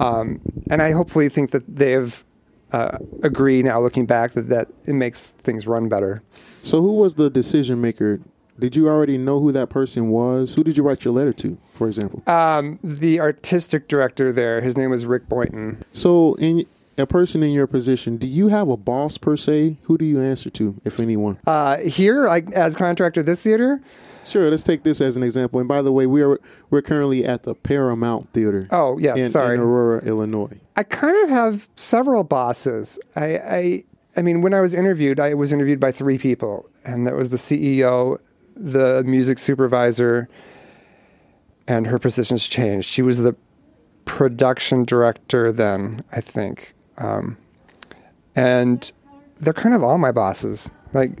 Um, 0.00 0.40
and 0.68 0.82
I 0.82 0.90
hopefully 0.92 1.28
think 1.28 1.52
that 1.52 1.64
they 1.74 1.92
have 1.92 2.24
uh, 2.72 2.98
agree 3.22 3.62
now, 3.62 3.80
looking 3.80 4.04
back, 4.04 4.32
that, 4.32 4.48
that 4.50 4.68
it 4.84 4.92
makes 4.94 5.30
things 5.32 5.66
run 5.66 5.88
better. 5.88 6.22
So 6.62 6.82
who 6.82 6.94
was 6.96 7.14
the 7.14 7.30
decision 7.30 7.80
maker 7.80 8.20
Did 8.58 8.76
you 8.76 8.88
already 8.88 9.16
know 9.16 9.40
who 9.40 9.52
that 9.52 9.70
person 9.70 10.08
was? 10.10 10.54
Who 10.54 10.64
did 10.64 10.76
you 10.76 10.82
write 10.82 11.04
your 11.04 11.14
letter 11.14 11.32
to, 11.34 11.56
for 11.76 11.86
example? 11.88 12.22
Um, 12.26 12.78
the 12.82 13.20
artistic 13.20 13.88
director 13.88 14.32
there, 14.32 14.60
his 14.60 14.76
name 14.76 14.90
was 14.90 15.06
Rick 15.06 15.28
Boynton. 15.28 15.82
So, 15.92 16.34
in 16.34 16.66
a 16.98 17.06
person 17.06 17.42
in 17.42 17.52
your 17.52 17.66
position, 17.66 18.16
do 18.16 18.26
you 18.26 18.48
have 18.48 18.68
a 18.68 18.76
boss 18.76 19.18
per 19.18 19.36
se? 19.36 19.78
Who 19.82 19.98
do 19.98 20.04
you 20.04 20.20
answer 20.20 20.50
to, 20.50 20.80
if 20.84 21.00
anyone? 21.00 21.38
Uh, 21.46 21.78
here, 21.78 22.26
like 22.26 22.50
as 22.52 22.76
contractor, 22.76 23.22
this 23.22 23.40
theater. 23.40 23.80
Sure, 24.26 24.50
let's 24.50 24.62
take 24.62 24.82
this 24.82 25.00
as 25.00 25.16
an 25.16 25.22
example. 25.22 25.58
And 25.58 25.68
by 25.68 25.80
the 25.80 25.90
way, 25.90 26.06
we 26.06 26.22
are 26.22 26.38
we're 26.68 26.82
currently 26.82 27.24
at 27.24 27.44
the 27.44 27.54
Paramount 27.54 28.30
Theater. 28.32 28.68
Oh, 28.70 28.98
yes, 28.98 29.18
in, 29.18 29.30
sorry. 29.30 29.54
in 29.54 29.60
Aurora, 29.60 30.04
Illinois. 30.04 30.60
I 30.76 30.82
kind 30.82 31.16
of 31.24 31.30
have 31.30 31.68
several 31.76 32.24
bosses. 32.24 32.98
I, 33.16 33.38
I, 33.38 33.84
I 34.16 34.22
mean, 34.22 34.42
when 34.42 34.52
I 34.52 34.60
was 34.60 34.74
interviewed, 34.74 35.18
I 35.18 35.32
was 35.34 35.50
interviewed 35.50 35.80
by 35.80 35.92
three 35.92 36.18
people, 36.18 36.68
and 36.84 37.06
that 37.06 37.14
was 37.14 37.30
the 37.30 37.38
CEO, 37.38 38.18
the 38.54 39.02
music 39.04 39.38
supervisor, 39.38 40.28
and 41.66 41.86
her 41.86 41.98
position's 41.98 42.46
changed. 42.46 42.88
She 42.88 43.00
was 43.00 43.18
the 43.18 43.34
production 44.04 44.84
director 44.84 45.52
then, 45.52 46.02
I 46.12 46.20
think, 46.20 46.74
um, 46.98 47.36
and 48.36 48.92
they're 49.40 49.52
kind 49.52 49.74
of 49.74 49.82
all 49.82 49.98
my 49.98 50.12
bosses. 50.12 50.70
Like, 50.92 51.12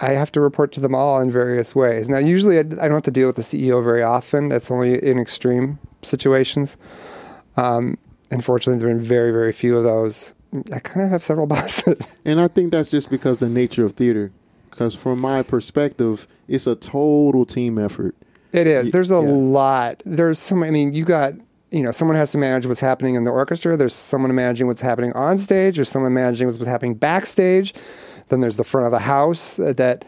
I 0.00 0.10
have 0.10 0.32
to 0.32 0.40
report 0.40 0.72
to 0.72 0.80
them 0.80 0.94
all 0.94 1.20
in 1.20 1.30
various 1.30 1.74
ways. 1.74 2.08
Now, 2.08 2.18
usually, 2.18 2.58
I, 2.58 2.62
don't 2.62 2.90
have 2.90 3.02
to 3.02 3.10
deal 3.10 3.26
with 3.28 3.36
the 3.36 3.42
CEO 3.42 3.82
very 3.82 4.02
often. 4.02 4.48
That's 4.48 4.70
only 4.70 5.02
in 5.02 5.18
extreme 5.18 5.78
situations. 6.02 6.76
Um, 7.56 7.98
unfortunately, 8.30 8.80
there 8.80 8.88
have 8.88 8.98
been 8.98 9.06
very, 9.06 9.30
very 9.30 9.52
few 9.52 9.76
of 9.76 9.84
those. 9.84 10.32
I 10.72 10.78
kind 10.80 11.04
of 11.04 11.10
have 11.10 11.22
several 11.22 11.46
bosses. 11.48 12.06
And 12.24 12.40
I 12.40 12.48
think 12.48 12.72
that's 12.72 12.90
just 12.90 13.10
because 13.10 13.38
the 13.38 13.48
nature 13.48 13.84
of 13.84 13.92
theater. 13.92 14.32
Because 14.70 14.94
from 14.94 15.20
my 15.20 15.42
perspective, 15.42 16.26
it's 16.48 16.66
a 16.66 16.74
total 16.74 17.44
team 17.44 17.78
effort. 17.78 18.16
It 18.52 18.66
is. 18.66 18.90
There's 18.90 19.10
a 19.10 19.14
yeah. 19.14 19.20
lot. 19.20 20.02
There's 20.04 20.38
so 20.38 20.56
many. 20.56 20.68
I 20.68 20.72
mean, 20.72 20.94
you 20.94 21.04
got, 21.04 21.34
you 21.74 21.82
know, 21.82 21.90
someone 21.90 22.16
has 22.16 22.30
to 22.32 22.38
manage 22.38 22.66
what's 22.66 22.80
happening 22.80 23.14
in 23.16 23.24
the 23.24 23.30
orchestra. 23.30 23.76
There's 23.76 23.94
someone 23.94 24.32
managing 24.34 24.66
what's 24.68 24.80
happening 24.80 25.12
on 25.14 25.38
stage. 25.38 25.76
There's 25.76 25.88
someone 25.88 26.12
managing 26.14 26.46
what's 26.46 26.64
happening 26.64 26.94
backstage. 26.94 27.74
Then 28.28 28.40
there's 28.40 28.56
the 28.56 28.64
front 28.64 28.86
of 28.86 28.92
the 28.92 29.00
house 29.00 29.58
uh, 29.58 29.72
that, 29.76 30.04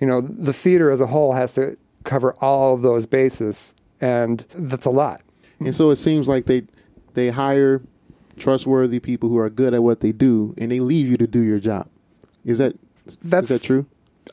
you 0.00 0.06
know, 0.06 0.20
the 0.22 0.52
theater 0.52 0.90
as 0.90 1.00
a 1.00 1.06
whole 1.06 1.34
has 1.34 1.52
to 1.54 1.76
cover 2.04 2.34
all 2.40 2.74
of 2.74 2.82
those 2.82 3.04
bases. 3.06 3.74
And 4.00 4.44
that's 4.54 4.86
a 4.86 4.90
lot. 4.90 5.20
And 5.60 5.74
so 5.74 5.90
it 5.90 5.96
seems 5.96 6.26
like 6.26 6.46
they 6.46 6.62
they 7.12 7.28
hire 7.28 7.82
trustworthy 8.38 8.98
people 8.98 9.28
who 9.28 9.36
are 9.36 9.50
good 9.50 9.74
at 9.74 9.82
what 9.82 10.00
they 10.00 10.12
do, 10.12 10.54
and 10.56 10.70
they 10.72 10.80
leave 10.80 11.06
you 11.06 11.18
to 11.18 11.26
do 11.26 11.40
your 11.40 11.58
job. 11.58 11.86
Is 12.46 12.56
that 12.58 12.76
That's- 13.22 13.50
is 13.50 13.60
that 13.60 13.66
true? 13.66 13.84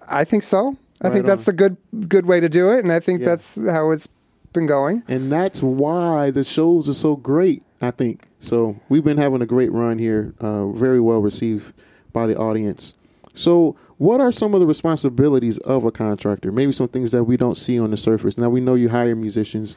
I 0.07 0.23
think 0.23 0.43
so. 0.43 0.77
I 1.01 1.07
Right 1.07 1.13
think 1.13 1.25
that's 1.25 1.47
on. 1.49 1.53
a 1.53 1.57
good 1.57 1.77
good 2.07 2.25
way 2.25 2.39
to 2.39 2.47
do 2.47 2.71
it. 2.71 2.79
And 2.83 2.93
I 2.93 3.01
think 3.01 3.19
Yeah. 3.19 3.25
that's 3.27 3.55
how 3.55 3.91
it's 3.91 4.07
been 4.53 4.67
going. 4.67 5.03
And 5.07 5.31
that's 5.31 5.61
why 5.61 6.31
the 6.31 6.43
shows 6.43 6.89
are 6.89 6.93
so 6.93 7.15
great. 7.15 7.63
I 7.81 7.91
think 7.91 8.27
so. 8.39 8.79
We've 8.89 9.03
been 9.03 9.17
having 9.17 9.41
a 9.41 9.45
great 9.45 9.71
run 9.71 9.99
here, 9.99 10.33
uh, 10.39 10.67
very 10.69 10.99
well 10.99 11.19
received 11.19 11.73
by 12.11 12.25
the 12.27 12.35
audience. 12.37 12.93
So, 13.33 13.75
what 13.97 14.19
are 14.19 14.31
some 14.31 14.55
of 14.55 14.59
the 14.59 14.65
responsibilities 14.65 15.59
of 15.59 15.83
a 15.83 15.91
contractor? 15.91 16.51
Maybe 16.51 16.71
some 16.71 16.87
things 16.87 17.11
that 17.11 17.25
we 17.25 17.37
don't 17.37 17.55
see 17.55 17.79
on 17.79 17.91
the 17.91 17.97
surface. 17.97 18.37
Now 18.37 18.49
we 18.49 18.61
know 18.61 18.73
you 18.73 18.89
hire 18.89 19.15
musicians. 19.15 19.75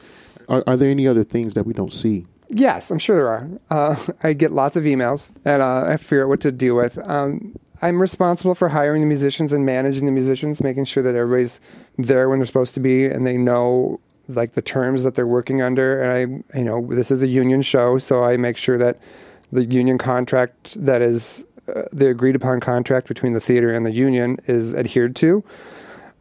Are, 0.49 0.63
are 0.65 0.75
there 0.75 0.89
any 0.89 1.07
other 1.07 1.23
things 1.23 1.53
that 1.53 1.65
we 1.65 1.73
don't 1.73 1.93
see? 1.93 2.25
Yes, 2.49 2.91
I'm 2.91 2.99
sure 2.99 3.15
there 3.15 3.29
are. 3.29 3.49
Uh, 3.69 3.95
I 4.23 4.33
get 4.33 4.51
lots 4.51 4.75
of 4.75 4.83
emails, 4.83 5.31
and 5.45 5.61
uh, 5.61 5.85
I 5.87 5.97
figure 5.97 6.23
out 6.23 6.29
what 6.29 6.41
to 6.41 6.51
do 6.51 6.75
with. 6.75 6.97
Um, 7.07 7.55
I'm 7.83 8.01
responsible 8.01 8.53
for 8.53 8.69
hiring 8.69 9.01
the 9.01 9.07
musicians 9.07 9.53
and 9.53 9.65
managing 9.65 10.05
the 10.05 10.11
musicians, 10.11 10.61
making 10.61 10.85
sure 10.85 11.01
that 11.03 11.15
everybody's 11.15 11.59
there 11.97 12.29
when 12.29 12.39
they're 12.39 12.45
supposed 12.45 12.73
to 12.75 12.79
be, 12.79 13.05
and 13.05 13.25
they 13.25 13.37
know 13.37 13.99
like 14.35 14.53
the 14.53 14.61
terms 14.61 15.03
that 15.03 15.15
they're 15.15 15.27
working 15.27 15.61
under. 15.61 16.01
And 16.01 16.11
I, 16.53 16.57
you 16.57 16.65
know, 16.65 16.87
this 16.89 17.11
is 17.11 17.23
a 17.23 17.27
union 17.27 17.61
show, 17.61 17.97
so 17.97 18.23
I 18.23 18.37
make 18.37 18.57
sure 18.57 18.77
that 18.77 18.99
the 19.51 19.65
union 19.65 19.97
contract 19.97 20.83
that 20.85 21.01
is 21.01 21.45
uh, 21.67 21.83
the 21.91 22.07
agreed 22.07 22.35
upon 22.35 22.59
contract 22.59 23.07
between 23.07 23.33
the 23.33 23.39
theater 23.39 23.73
and 23.73 23.85
the 23.85 23.91
union 23.91 24.37
is 24.47 24.73
adhered 24.73 25.15
to. 25.17 25.43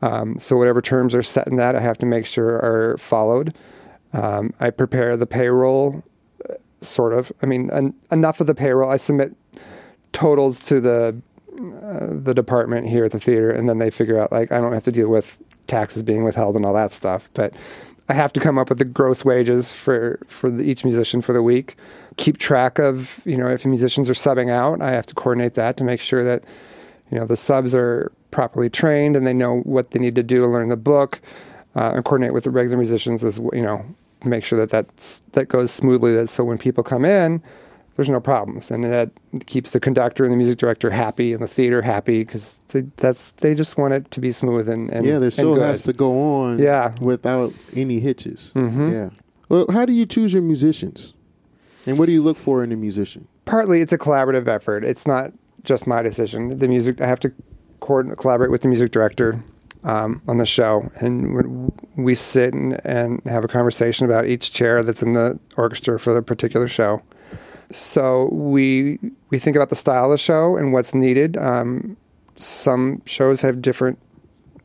Um, 0.02 0.38
so 0.38 0.56
whatever 0.56 0.80
terms 0.80 1.14
are 1.14 1.22
set 1.22 1.46
in 1.46 1.56
that, 1.56 1.76
I 1.76 1.80
have 1.80 1.98
to 1.98 2.06
make 2.06 2.26
sure 2.26 2.56
are 2.56 2.96
followed. 2.98 3.54
Um, 4.12 4.54
I 4.58 4.70
prepare 4.70 5.16
the 5.16 5.26
payroll, 5.26 6.02
uh, 6.48 6.54
sort 6.80 7.12
of. 7.12 7.30
I 7.42 7.46
mean, 7.46 7.70
en- 7.70 7.94
enough 8.10 8.40
of 8.40 8.46
the 8.46 8.54
payroll. 8.54 8.90
I 8.90 8.96
submit 8.96 9.36
totals 10.12 10.58
to 10.60 10.80
the 10.80 11.16
uh, 11.60 12.06
the 12.10 12.32
department 12.34 12.88
here 12.88 13.04
at 13.04 13.12
the 13.12 13.20
theater, 13.20 13.50
and 13.50 13.68
then 13.68 13.78
they 13.78 13.90
figure 13.90 14.18
out 14.18 14.32
like 14.32 14.50
I 14.50 14.60
don't 14.60 14.72
have 14.72 14.82
to 14.84 14.92
deal 14.92 15.08
with 15.08 15.38
taxes 15.66 16.02
being 16.02 16.24
withheld 16.24 16.56
and 16.56 16.64
all 16.64 16.74
that 16.74 16.92
stuff. 16.92 17.28
But 17.34 17.54
I 18.10 18.14
have 18.14 18.32
to 18.32 18.40
come 18.40 18.58
up 18.58 18.68
with 18.68 18.78
the 18.78 18.84
gross 18.84 19.24
wages 19.24 19.70
for 19.70 20.18
for 20.26 20.50
the, 20.50 20.64
each 20.64 20.84
musician 20.84 21.22
for 21.22 21.32
the 21.32 21.42
week. 21.42 21.76
Keep 22.16 22.38
track 22.38 22.80
of 22.80 23.20
you 23.24 23.36
know 23.36 23.46
if 23.46 23.64
musicians 23.64 24.10
are 24.10 24.14
subbing 24.14 24.50
out, 24.50 24.82
I 24.82 24.90
have 24.90 25.06
to 25.06 25.14
coordinate 25.14 25.54
that 25.54 25.76
to 25.76 25.84
make 25.84 26.00
sure 26.00 26.24
that 26.24 26.42
you 27.12 27.18
know 27.18 27.24
the 27.24 27.36
subs 27.36 27.72
are 27.72 28.10
properly 28.32 28.68
trained 28.68 29.14
and 29.14 29.24
they 29.24 29.32
know 29.32 29.60
what 29.60 29.92
they 29.92 30.00
need 30.00 30.16
to 30.16 30.24
do 30.24 30.40
to 30.40 30.48
learn 30.48 30.70
the 30.70 30.76
book, 30.76 31.20
uh, 31.76 31.92
and 31.94 32.04
coordinate 32.04 32.34
with 32.34 32.44
the 32.44 32.50
regular 32.50 32.76
musicians 32.76 33.22
as 33.22 33.38
you 33.38 33.62
know 33.62 33.84
make 34.24 34.44
sure 34.44 34.58
that 34.58 34.70
that's, 34.70 35.22
that 35.32 35.46
goes 35.46 35.70
smoothly. 35.70 36.14
That 36.14 36.28
so 36.28 36.42
when 36.42 36.58
people 36.58 36.82
come 36.82 37.04
in, 37.04 37.40
there's 38.00 38.08
no 38.08 38.18
problems, 38.18 38.70
and 38.70 38.82
that 38.82 39.10
keeps 39.44 39.72
the 39.72 39.78
conductor 39.80 40.24
and 40.24 40.32
the 40.32 40.36
music 40.38 40.56
director 40.56 40.88
happy 40.88 41.34
and 41.34 41.42
the 41.42 41.46
theater 41.46 41.82
happy 41.82 42.20
because 42.24 42.56
they, 42.68 42.80
that's 42.96 43.32
they 43.32 43.54
just 43.54 43.76
want 43.76 43.92
it 43.92 44.10
to 44.10 44.20
be 44.22 44.32
smooth 44.32 44.70
and, 44.70 44.88
and 44.90 45.04
yeah, 45.04 45.28
show 45.28 45.54
good. 45.54 45.60
has 45.62 45.82
to 45.82 45.92
go 45.92 46.18
on. 46.40 46.58
Yeah. 46.58 46.94
without 47.02 47.52
any 47.74 48.00
hitches. 48.00 48.52
Mhm. 48.54 48.90
Yeah. 48.90 49.10
Well, 49.50 49.66
how 49.70 49.84
do 49.84 49.92
you 49.92 50.06
choose 50.06 50.32
your 50.32 50.42
musicians, 50.42 51.12
and 51.84 51.98
what 51.98 52.06
do 52.06 52.12
you 52.12 52.22
look 52.22 52.38
for 52.38 52.64
in 52.64 52.72
a 52.72 52.76
musician? 52.76 53.28
partly 53.44 53.80
it's 53.82 53.92
a 53.92 53.98
collaborative 53.98 54.46
effort. 54.48 54.82
It's 54.84 55.06
not 55.06 55.32
just 55.64 55.86
my 55.86 56.00
decision. 56.00 56.58
The 56.58 56.68
music 56.68 57.00
I 57.02 57.06
have 57.06 57.20
to 57.20 57.32
coordinate, 57.80 58.16
collaborate 58.16 58.50
with 58.50 58.62
the 58.62 58.68
music 58.68 58.92
director 58.92 59.42
um, 59.84 60.22
on 60.28 60.38
the 60.38 60.46
show, 60.46 60.90
and 61.00 61.34
when 61.34 61.72
we 61.96 62.14
sit 62.14 62.54
and, 62.54 62.80
and 62.86 63.20
have 63.26 63.44
a 63.44 63.48
conversation 63.48 64.06
about 64.06 64.26
each 64.26 64.52
chair 64.52 64.82
that's 64.82 65.02
in 65.02 65.12
the 65.14 65.38
orchestra 65.58 65.98
for 65.98 66.14
the 66.14 66.22
particular 66.22 66.66
show. 66.68 67.02
So 67.70 68.28
we 68.32 68.98
we 69.30 69.38
think 69.38 69.56
about 69.56 69.70
the 69.70 69.76
style 69.76 70.06
of 70.06 70.10
the 70.10 70.18
show 70.18 70.56
and 70.56 70.72
what's 70.72 70.94
needed. 70.94 71.36
Um, 71.36 71.96
some 72.36 73.02
shows 73.06 73.40
have 73.42 73.62
different 73.62 73.98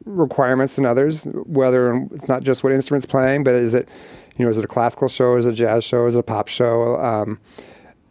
requirements 0.05 0.75
than 0.75 0.85
others. 0.85 1.25
Whether 1.25 2.07
it's 2.11 2.27
not 2.27 2.43
just 2.43 2.63
what 2.63 2.73
instruments 2.73 3.05
playing, 3.05 3.43
but 3.43 3.55
is 3.55 3.73
it 3.73 3.87
you 4.37 4.45
know 4.45 4.51
is 4.51 4.57
it 4.57 4.65
a 4.65 4.67
classical 4.67 5.07
show, 5.07 5.37
is 5.37 5.45
it 5.45 5.53
a 5.53 5.55
jazz 5.55 5.83
show, 5.83 6.05
is 6.05 6.15
it 6.15 6.19
a 6.19 6.23
pop 6.23 6.47
show? 6.47 6.95
Um, 6.99 7.39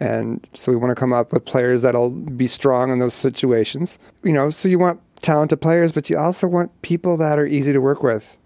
and 0.01 0.47
so 0.55 0.73
we 0.73 0.77
want 0.77 0.91
to 0.91 1.01
come 1.01 1.13
up 1.13 1.33
with 1.33 1.45
players 1.45 1.83
that'll 1.83 2.11
be 2.11 2.47
strong 2.47 2.91
in 2.91 2.99
those 2.99 3.15
situations. 3.15 3.99
You 4.23 4.33
know, 4.33 4.51
so 4.51 4.69
you 4.69 4.79
want 4.79 5.01
talented 5.23 5.61
players, 5.61 5.93
but 5.93 6.11
you 6.11 6.19
also 6.19 6.47
want 6.47 6.71
people 6.83 7.17
that 7.17 7.39
are 7.39 7.47
easy 7.47 7.73
to 7.73 7.81
work 7.81 8.03
with 8.03 8.37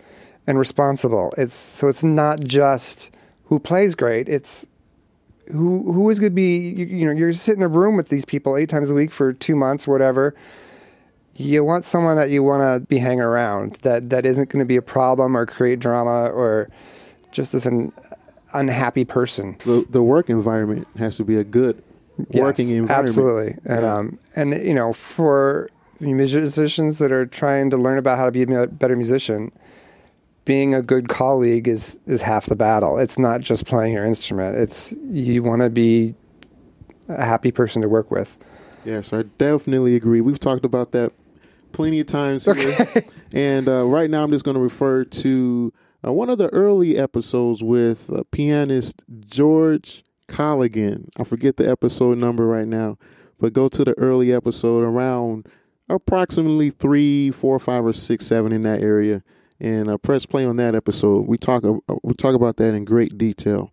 and 0.46 0.58
responsible. 0.58 1.34
It's 1.36 1.54
so 1.54 1.88
it's 1.88 2.04
not 2.04 2.40
just 2.40 3.10
who 3.44 3.58
plays 3.58 3.94
great. 3.94 4.28
It's 4.28 4.66
who 5.50 5.92
who 5.92 6.10
is 6.10 6.18
going 6.18 6.30
to 6.32 6.34
be. 6.34 6.56
You, 6.70 6.86
you 6.86 7.06
know, 7.06 7.12
you're 7.12 7.32
sitting 7.32 7.60
in 7.60 7.66
a 7.66 7.68
room 7.68 7.96
with 7.96 8.08
these 8.08 8.24
people 8.24 8.56
eight 8.56 8.68
times 8.68 8.90
a 8.90 8.94
week 8.94 9.10
for 9.10 9.32
two 9.32 9.56
months, 9.56 9.88
or 9.88 9.92
whatever. 9.92 10.34
You 11.34 11.62
want 11.64 11.84
someone 11.84 12.16
that 12.16 12.30
you 12.30 12.42
want 12.42 12.62
to 12.62 12.86
be 12.86 12.98
hanging 12.98 13.20
around 13.20 13.78
that 13.82 14.10
that 14.10 14.26
isn't 14.26 14.48
going 14.50 14.58
to 14.60 14.66
be 14.66 14.76
a 14.76 14.82
problem 14.82 15.36
or 15.36 15.46
create 15.46 15.78
drama 15.78 16.26
or 16.30 16.68
just 17.30 17.54
as 17.54 17.64
an 17.64 17.92
unhappy 18.52 19.04
person. 19.04 19.56
The 19.64 19.86
the 19.88 20.02
work 20.02 20.28
environment 20.30 20.88
has 20.96 21.16
to 21.18 21.24
be 21.24 21.36
a 21.36 21.44
good 21.44 21.82
working 22.32 22.68
Yes, 22.68 22.76
environment. 22.78 22.90
Absolutely, 22.90 23.56
and 23.64 23.82
Yeah. 23.82 23.96
um, 23.96 24.18
and 24.34 24.66
you 24.66 24.74
know, 24.74 24.92
for 24.92 25.70
musicians 26.00 26.98
that 26.98 27.12
are 27.12 27.26
trying 27.26 27.70
to 27.70 27.76
learn 27.76 27.98
about 27.98 28.18
how 28.18 28.24
to 28.26 28.32
be 28.32 28.42
a 28.42 28.66
better 28.66 28.96
musician, 28.96 29.52
being 30.48 30.74
a 30.74 30.80
good 30.80 31.10
colleague 31.10 31.68
is 31.68 32.00
is 32.06 32.22
half 32.22 32.46
the 32.46 32.56
battle. 32.56 32.96
It's 32.96 33.18
not 33.18 33.42
just 33.42 33.66
playing 33.66 33.92
your 33.92 34.06
instrument. 34.06 34.56
It's 34.56 34.94
you 35.12 35.42
want 35.42 35.60
to 35.60 35.68
be 35.68 36.14
a 37.06 37.22
happy 37.22 37.52
person 37.52 37.82
to 37.82 37.88
work 37.88 38.10
with. 38.10 38.38
Yes, 38.82 39.12
I 39.12 39.24
definitely 39.36 39.94
agree. 39.94 40.22
We've 40.22 40.40
talked 40.40 40.64
about 40.64 40.92
that 40.92 41.12
plenty 41.72 42.00
of 42.00 42.06
times 42.06 42.46
here. 42.46 43.04
And 43.30 43.68
uh, 43.68 43.84
right 43.84 44.08
now, 44.08 44.24
I'm 44.24 44.30
just 44.30 44.42
going 44.46 44.54
to 44.54 44.60
refer 44.60 45.04
to 45.04 45.70
uh, 46.02 46.10
one 46.14 46.30
of 46.30 46.38
the 46.38 46.48
early 46.54 46.96
episodes 46.96 47.62
with 47.62 48.10
uh, 48.10 48.22
pianist 48.30 49.04
George 49.20 50.02
Colligan. 50.28 51.10
I 51.18 51.24
forget 51.24 51.58
the 51.58 51.68
episode 51.68 52.16
number 52.16 52.46
right 52.46 52.66
now, 52.66 52.96
but 53.38 53.52
go 53.52 53.68
to 53.68 53.84
the 53.84 53.92
early 53.98 54.32
episode 54.32 54.82
around 54.82 55.46
approximately 55.90 56.70
three, 56.70 57.30
four, 57.30 57.58
five, 57.58 57.84
or 57.84 57.92
six, 57.92 58.24
seven 58.24 58.50
in 58.50 58.62
that 58.62 58.80
area, 58.80 59.22
and 59.60 59.88
uh, 59.88 59.98
press 59.98 60.26
play 60.26 60.44
on 60.44 60.56
that 60.56 60.74
episode. 60.74 61.26
We 61.26 61.38
talk 61.38 61.64
uh, 61.64 61.74
we 62.02 62.14
talk 62.14 62.34
about 62.34 62.56
that 62.56 62.74
in 62.74 62.84
great 62.84 63.18
detail. 63.18 63.72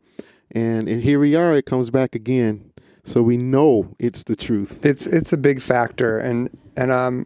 And 0.51 0.88
here 0.88 1.20
we 1.20 1.36
are. 1.36 1.54
It 1.56 1.65
comes 1.65 1.89
back 1.89 2.15
again, 2.15 2.72
so 3.04 3.22
we 3.22 3.36
know 3.36 3.94
it's 4.00 4.24
the 4.24 4.36
truth. 4.36 4.86
It's 4.86 5.06
it's 5.08 5.34
a 5.34 5.38
big 5.38 5.62
factor, 5.62 6.18
and 6.20 6.50
and 6.77 6.92
um, 6.92 7.25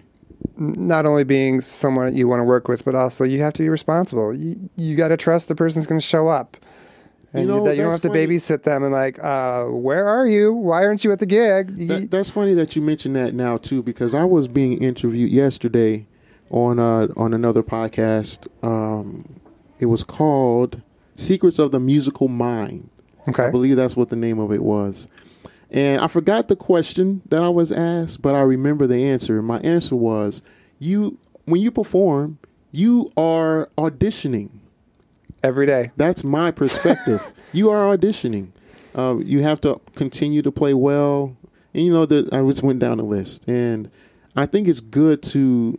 not 0.58 1.06
only 1.06 1.24
being 1.24 1.62
someone 1.62 2.08
that 2.08 2.18
you 2.18 2.28
want 2.28 2.40
to 2.40 2.44
work 2.44 2.68
with, 2.68 2.86
but 2.86 2.96
also 2.96 3.24
you 3.24 3.42
have 3.42 3.54
to 3.54 3.64
be 3.64 3.70
responsible. 3.70 4.34
You, 4.34 4.70
you 4.76 4.96
got 4.96 5.10
to 5.10 5.18
trust 5.18 5.48
the 5.48 5.56
person's 5.56 5.86
going 5.86 6.00
to 6.00 6.06
show 6.06 6.28
up. 6.28 6.58
And 7.32 7.44
You 7.44 7.48
know, 7.48 7.64
that 7.66 7.76
you 7.76 7.84
don't 7.84 7.92
have 7.92 8.02
that's 8.02 8.14
to 8.14 8.20
babysit 8.20 8.64
them 8.64 8.84
and 8.84 8.92
like, 8.92 9.24
uh, 9.24 9.66
where 9.66 10.08
are 10.08 10.26
you? 10.26 10.52
Why 10.52 10.84
aren't 10.84 11.04
you 11.04 11.12
at 11.12 11.20
the 11.20 11.28
gig? 11.28 11.88
That, 11.88 12.10
that's 12.10 12.30
funny 12.30 12.56
that 12.56 12.76
you 12.76 12.82
mentioned 12.82 13.16
that 13.16 13.36
now 13.36 13.58
too, 13.58 13.84
because 13.84 14.16
I 14.16 14.24
was 14.24 14.48
being 14.48 14.82
interviewed 14.82 15.32
yesterday 15.32 16.08
on 16.50 16.80
uh, 16.80 17.08
on 17.16 17.34
another 17.34 17.64
podcast. 17.64 18.48
Um, 18.64 19.40
it 19.80 19.86
was 19.88 20.04
called 20.04 20.82
"Secrets 21.16 21.60
of 21.60 21.72
the 21.72 21.80
Musical 21.80 22.28
Mind." 22.28 22.90
Okay, 23.28 23.46
I 23.46 23.50
believe 23.50 23.76
that's 23.76 23.96
what 23.96 24.10
the 24.10 24.16
name 24.16 24.40
of 24.40 24.52
it 24.52 24.64
was. 24.64 25.08
And 25.72 26.02
I 26.02 26.08
forgot 26.08 26.48
the 26.48 26.56
question 26.56 27.22
that 27.30 27.44
I 27.44 27.50
was 27.50 27.72
asked, 27.72 28.22
but 28.22 28.34
I 28.34 28.42
remember 28.42 28.88
the 28.88 29.06
answer. 29.06 29.42
My 29.42 29.60
answer 29.60 29.96
was, 29.96 30.42
"You 30.80 31.18
when 31.46 31.62
you 31.62 31.72
perform, 31.72 32.40
you 32.72 33.12
are 33.18 33.70
auditioning." 33.78 34.50
Every 35.42 35.66
day. 35.66 35.92
That's 35.96 36.24
my 36.24 36.52
perspective. 36.52 37.32
you 37.54 37.70
are 37.70 37.96
auditioning. 37.96 38.50
Uh, 38.94 39.18
you 39.24 39.42
have 39.42 39.62
to 39.62 39.80
continue 39.96 40.42
to 40.42 40.52
play 40.52 40.74
well. 40.74 41.38
And 41.74 41.86
you 41.86 41.94
know 41.94 42.06
that 42.06 42.34
I 42.34 42.42
just 42.42 42.64
went 42.64 42.80
down 42.80 42.98
the 42.98 43.04
list, 43.04 43.48
and 43.48 43.90
I 44.36 44.46
think 44.46 44.68
it's 44.68 44.80
good 44.80 45.22
to. 45.24 45.78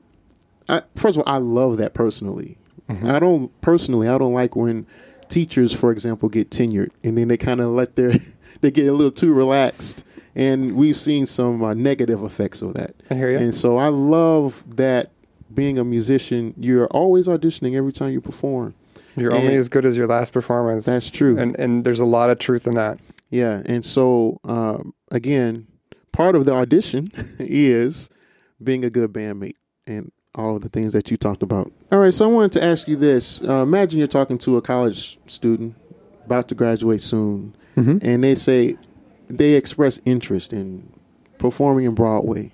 I, 0.70 0.82
first 0.96 1.18
of 1.18 1.24
all, 1.26 1.32
I 1.32 1.38
love 1.38 1.76
that 1.78 1.94
personally. 1.94 2.56
I 3.04 3.20
don't 3.20 3.60
personally. 3.60 4.08
I 4.08 4.18
don't 4.18 4.34
like 4.34 4.56
when 4.56 4.84
teachers, 5.28 5.72
for 5.72 5.92
example, 5.92 6.28
get 6.28 6.50
tenured 6.50 6.90
and 7.04 7.16
then 7.16 7.28
they 7.28 7.36
kind 7.36 7.60
of 7.60 7.68
let 7.68 7.94
their 7.96 8.14
they 8.60 8.70
get 8.70 8.86
a 8.86 8.92
little 8.92 9.12
too 9.12 9.32
relaxed, 9.32 10.04
and 10.34 10.74
we've 10.74 10.96
seen 10.96 11.26
some 11.26 11.62
uh, 11.62 11.72
negative 11.74 12.22
effects 12.22 12.62
of 12.62 12.74
that. 12.74 12.94
I 13.10 13.14
hear 13.14 13.30
you. 13.30 13.38
And 13.38 13.54
so 13.54 13.78
I 13.78 13.88
love 13.88 14.64
that 14.76 15.12
being 15.54 15.78
a 15.78 15.84
musician, 15.84 16.54
you're 16.56 16.86
always 16.88 17.26
auditioning 17.26 17.76
every 17.76 17.92
time 17.92 18.12
you 18.12 18.20
perform. 18.20 18.74
You're 19.16 19.34
only 19.34 19.56
as 19.56 19.68
good 19.68 19.84
as 19.84 19.96
your 19.96 20.06
last 20.06 20.32
performance. 20.32 20.84
That's 20.84 21.10
true. 21.10 21.38
And 21.38 21.56
and 21.58 21.84
there's 21.84 22.00
a 22.00 22.04
lot 22.04 22.30
of 22.30 22.38
truth 22.38 22.66
in 22.66 22.74
that. 22.74 22.98
Yeah, 23.30 23.62
and 23.64 23.84
so 23.84 24.40
um, 24.44 24.94
again, 25.10 25.68
part 26.12 26.34
of 26.34 26.44
the 26.44 26.52
audition 26.52 27.10
is 27.38 28.10
being 28.62 28.84
a 28.84 28.90
good 28.90 29.12
bandmate 29.12 29.56
and 29.86 30.10
all 30.34 30.56
of 30.56 30.62
the 30.62 30.68
things 30.68 30.92
that 30.92 31.10
you 31.10 31.16
talked 31.16 31.42
about. 31.42 31.72
All 31.90 31.98
right, 31.98 32.14
so 32.14 32.24
I 32.24 32.28
wanted 32.28 32.52
to 32.52 32.64
ask 32.64 32.86
you 32.88 32.96
this: 32.96 33.42
uh, 33.42 33.62
Imagine 33.62 33.98
you're 33.98 34.08
talking 34.08 34.38
to 34.38 34.56
a 34.56 34.62
college 34.62 35.18
student 35.26 35.74
about 36.24 36.48
to 36.48 36.54
graduate 36.54 37.00
soon, 37.00 37.54
and 38.02 38.22
they 38.22 38.34
say 38.34 38.76
they 39.28 39.54
express 39.54 40.00
interest 40.04 40.52
in 40.52 40.92
performing 41.38 41.84
in 41.86 41.94
Broadway. 41.94 42.52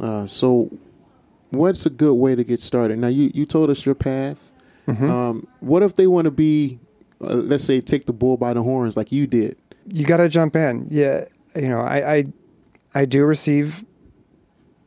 Uh, 0.00 0.26
so, 0.26 0.70
what's 1.50 1.84
a 1.86 1.90
good 1.90 2.14
way 2.14 2.34
to 2.34 2.44
get 2.44 2.60
started? 2.60 2.98
Now, 2.98 3.08
you 3.08 3.30
you 3.34 3.46
told 3.46 3.70
us 3.70 3.84
your 3.86 3.94
path. 3.94 4.52
Um, 5.10 5.46
what 5.60 5.82
if 5.82 5.96
they 5.96 6.06
want 6.06 6.24
to 6.24 6.30
be, 6.30 6.78
uh, 7.20 7.34
let's 7.34 7.62
say, 7.64 7.80
take 7.82 8.06
the 8.06 8.12
bull 8.14 8.38
by 8.38 8.54
the 8.54 8.62
horns 8.62 8.96
like 8.96 9.12
you 9.12 9.26
did? 9.26 9.56
you 9.90 10.04
got 10.04 10.18
to 10.18 10.28
jump 10.28 10.54
in. 10.56 10.86
Yeah, 10.90 11.24
you 11.54 11.68
know, 11.68 11.80
I, 11.80 12.14
I 12.14 12.24
I 12.94 13.04
do 13.04 13.24
receive 13.24 13.84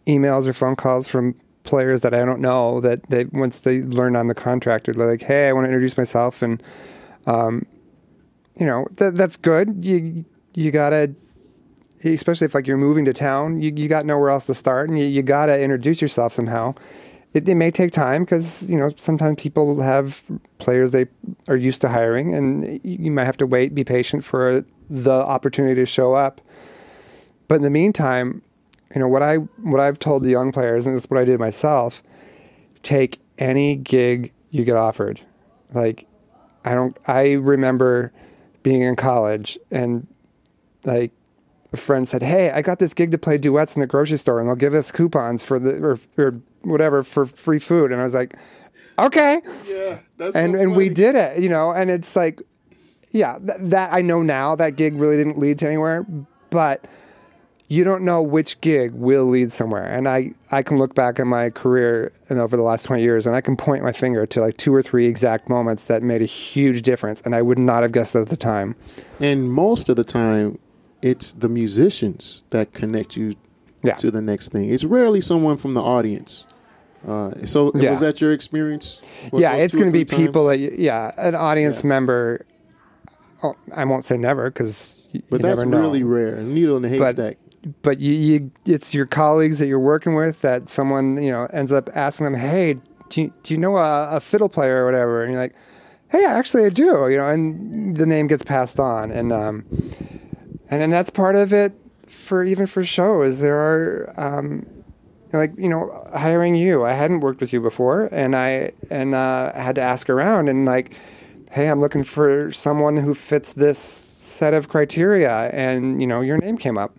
emails 0.07 0.47
or 0.47 0.53
phone 0.53 0.75
calls 0.75 1.07
from 1.07 1.35
players 1.63 2.01
that 2.01 2.13
I 2.13 2.25
don't 2.25 2.41
know 2.41 2.81
that 2.81 3.09
they 3.09 3.25
once 3.25 3.59
they 3.59 3.81
learn 3.81 4.15
on 4.15 4.27
the 4.27 4.35
contract, 4.35 4.85
they're 4.85 4.93
like, 4.93 5.21
"Hey, 5.21 5.47
I 5.47 5.53
want 5.53 5.65
to 5.65 5.69
introduce 5.69 5.97
myself," 5.97 6.41
and 6.41 6.61
um, 7.27 7.65
you 8.55 8.65
know, 8.65 8.87
that 8.97 9.15
that's 9.15 9.35
good. 9.37 9.85
You 9.85 10.25
you 10.53 10.71
gotta. 10.71 11.13
Especially 12.03 12.45
if 12.45 12.55
like 12.55 12.65
you're 12.65 12.77
moving 12.77 13.05
to 13.05 13.13
town, 13.13 13.61
you, 13.61 13.71
you 13.75 13.87
got 13.87 14.07
nowhere 14.07 14.31
else 14.31 14.47
to 14.47 14.55
start, 14.55 14.89
and 14.89 14.97
you, 14.97 15.05
you 15.05 15.21
gotta 15.21 15.61
introduce 15.61 16.01
yourself 16.01 16.33
somehow. 16.33 16.73
It, 17.35 17.47
it 17.47 17.53
may 17.53 17.69
take 17.69 17.91
time 17.91 18.23
because 18.23 18.63
you 18.63 18.75
know 18.75 18.91
sometimes 18.97 19.39
people 19.39 19.79
have 19.81 20.23
players 20.57 20.91
they 20.91 21.05
are 21.47 21.55
used 21.55 21.79
to 21.81 21.89
hiring, 21.89 22.33
and 22.33 22.81
you 22.83 23.11
might 23.11 23.25
have 23.25 23.37
to 23.37 23.45
wait, 23.45 23.75
be 23.75 23.83
patient 23.83 24.23
for 24.23 24.65
the 24.89 25.11
opportunity 25.11 25.75
to 25.75 25.85
show 25.85 26.15
up. 26.15 26.41
But 27.47 27.55
in 27.55 27.61
the 27.61 27.69
meantime, 27.69 28.41
you 28.93 28.99
know 29.01 29.07
what 29.07 29.23
I 29.23 29.35
what 29.35 29.79
I've 29.79 29.99
told 29.99 30.23
the 30.23 30.29
young 30.29 30.51
players, 30.51 30.85
and 30.85 30.95
it's 30.95 31.09
what 31.09 31.19
I 31.19 31.25
did 31.25 31.39
myself. 31.39 32.03
Take 32.83 33.19
any 33.37 33.75
gig 33.75 34.33
you 34.49 34.63
get 34.65 34.75
offered. 34.75 35.21
Like, 35.73 36.07
I 36.65 36.73
don't. 36.73 36.97
I 37.07 37.33
remember 37.33 38.11
being 38.63 38.81
in 38.81 38.95
college 38.95 39.57
and 39.71 40.07
like 40.83 41.11
a 41.73 41.77
friend 41.77 42.07
said, 42.07 42.21
"Hey, 42.21 42.51
I 42.51 42.61
got 42.61 42.79
this 42.79 42.93
gig 42.93 43.11
to 43.11 43.17
play 43.17 43.37
duets 43.37 43.75
in 43.75 43.79
the 43.79 43.87
grocery 43.87 44.17
store, 44.17 44.39
and 44.39 44.49
they'll 44.49 44.55
give 44.55 44.75
us 44.75 44.91
coupons 44.91 45.43
for 45.43 45.59
the 45.59 45.75
or, 45.75 45.99
or 46.17 46.41
whatever 46.63 47.03
for 47.03 47.25
free 47.25 47.59
food." 47.59 47.91
And 47.91 48.01
I 48.01 48.03
was 48.03 48.13
like, 48.13 48.35
"Okay." 48.99 49.41
Yeah, 49.67 49.99
that's 50.17 50.35
and 50.35 50.55
and 50.55 50.75
we 50.75 50.89
did 50.89 51.15
it, 51.15 51.41
you 51.41 51.49
know. 51.49 51.71
And 51.71 51.89
it's 51.89 52.15
like, 52.15 52.41
yeah, 53.11 53.37
th- 53.37 53.57
that 53.59 53.93
I 53.93 54.01
know 54.01 54.21
now 54.21 54.55
that 54.55 54.75
gig 54.75 54.95
really 54.95 55.17
didn't 55.17 55.39
lead 55.39 55.59
to 55.59 55.67
anywhere, 55.67 56.05
but 56.49 56.85
you 57.71 57.85
don't 57.85 58.03
know 58.03 58.21
which 58.21 58.59
gig 58.59 58.91
will 58.91 59.23
lead 59.25 59.49
somewhere. 59.53 59.85
And 59.85 60.05
I 60.05 60.33
I 60.51 60.61
can 60.61 60.77
look 60.77 60.93
back 60.93 61.21
at 61.21 61.25
my 61.25 61.49
career 61.51 62.11
and 62.29 62.37
over 62.37 62.57
the 62.57 62.63
last 62.63 62.83
twenty 62.85 63.01
years, 63.01 63.25
and 63.25 63.33
I 63.33 63.39
can 63.39 63.55
point 63.55 63.81
my 63.81 63.93
finger 63.93 64.25
to 64.25 64.41
like 64.41 64.57
two 64.57 64.73
or 64.75 64.83
three 64.83 65.05
exact 65.07 65.47
moments 65.47 65.85
that 65.85 66.03
made 66.03 66.21
a 66.21 66.25
huge 66.25 66.81
difference, 66.81 67.21
and 67.23 67.33
I 67.33 67.41
would 67.41 67.57
not 67.57 67.81
have 67.83 67.93
guessed 67.93 68.13
it 68.13 68.19
at 68.19 68.27
the 68.27 68.35
time. 68.35 68.75
And 69.21 69.49
most 69.53 69.87
of 69.87 69.95
the 69.95 70.03
time, 70.03 70.59
it's 71.01 71.31
the 71.31 71.47
musicians 71.47 72.43
that 72.49 72.73
connect 72.73 73.15
you 73.15 73.35
Yeah. 73.85 73.95
to 73.95 74.11
the 74.11 74.21
next 74.21 74.49
thing. 74.49 74.69
It's 74.69 74.83
rarely 74.83 75.21
someone 75.21 75.55
from 75.55 75.73
the 75.73 75.81
audience. 75.81 76.45
Uh, 77.07 77.31
so 77.45 77.71
Yeah. 77.73 77.91
was 77.91 78.01
that 78.01 78.19
your 78.19 78.33
experience? 78.33 79.01
with 79.31 79.41
yeah, 79.41 79.53
it's 79.55 79.73
going 79.73 79.87
to 79.87 79.91
be 79.97 80.03
times? 80.03 80.21
people 80.21 80.47
that, 80.47 80.59
you, 80.59 80.75
yeah, 80.77 81.11
an 81.17 81.35
audience 81.35 81.81
Yeah. 81.83 81.87
member. 81.87 82.45
Oh, 83.41 83.55
I 83.73 83.85
won't 83.85 84.03
say 84.05 84.17
never 84.17 84.51
because 84.51 85.01
But 85.29 85.41
that's 85.41 85.63
really 85.63 86.03
rare. 86.03 86.35
A 86.35 86.43
needle 86.43 86.75
in 86.75 86.83
the 86.83 86.89
haystack. 86.89 87.37
But 87.81 87.99
you, 87.99 88.13
you, 88.13 88.51
it's 88.65 88.93
your 88.93 89.05
colleagues 89.05 89.59
that 89.59 89.67
you're 89.67 89.79
working 89.79 90.15
with 90.15 90.41
that 90.41 90.69
someone 90.69 91.21
you 91.21 91.31
know 91.31 91.45
ends 91.53 91.71
up 91.71 91.89
asking 91.95 92.25
them, 92.25 92.33
"Hey, 92.33 92.77
do 93.09 93.21
you, 93.21 93.33
do 93.43 93.53
you 93.53 93.59
know 93.59 93.77
a, 93.77 94.15
a 94.15 94.19
fiddle 94.19 94.49
player 94.49 94.83
or 94.83 94.85
whatever?" 94.85 95.23
And 95.23 95.33
you're 95.33 95.41
like, 95.41 95.55
"Hey, 96.09 96.25
actually, 96.25 96.65
I 96.65 96.69
do." 96.69 97.07
You 97.09 97.17
know, 97.17 97.29
and 97.29 97.95
the 97.95 98.05
name 98.05 98.27
gets 98.27 98.43
passed 98.43 98.79
on, 98.79 99.11
and 99.11 99.31
um, 99.31 99.65
and 100.69 100.91
that's 100.91 101.09
part 101.09 101.35
of 101.35 101.53
it 101.53 101.73
for 102.07 102.43
even 102.43 102.65
for 102.65 102.83
shows. 102.83 103.39
There 103.39 103.57
are 103.57 104.13
um, 104.17 104.65
like 105.31 105.53
you 105.57 105.69
know 105.69 106.07
hiring 106.13 106.55
you. 106.55 106.83
I 106.83 106.93
hadn't 106.93 107.19
worked 107.19 107.41
with 107.41 107.53
you 107.53 107.61
before, 107.61 108.05
and 108.11 108.35
I 108.35 108.71
and 108.89 109.13
uh, 109.13 109.53
had 109.53 109.75
to 109.75 109.81
ask 109.81 110.09
around 110.09 110.49
and 110.49 110.65
like, 110.65 110.95
"Hey, 111.51 111.69
I'm 111.69 111.79
looking 111.79 112.03
for 112.03 112.51
someone 112.51 112.97
who 112.97 113.13
fits 113.13 113.53
this 113.53 113.77
set 113.77 114.55
of 114.55 114.69
criteria," 114.69 115.49
and 115.49 116.01
you 116.01 116.07
know 116.07 116.21
your 116.21 116.37
name 116.37 116.57
came 116.57 116.79
up 116.79 116.97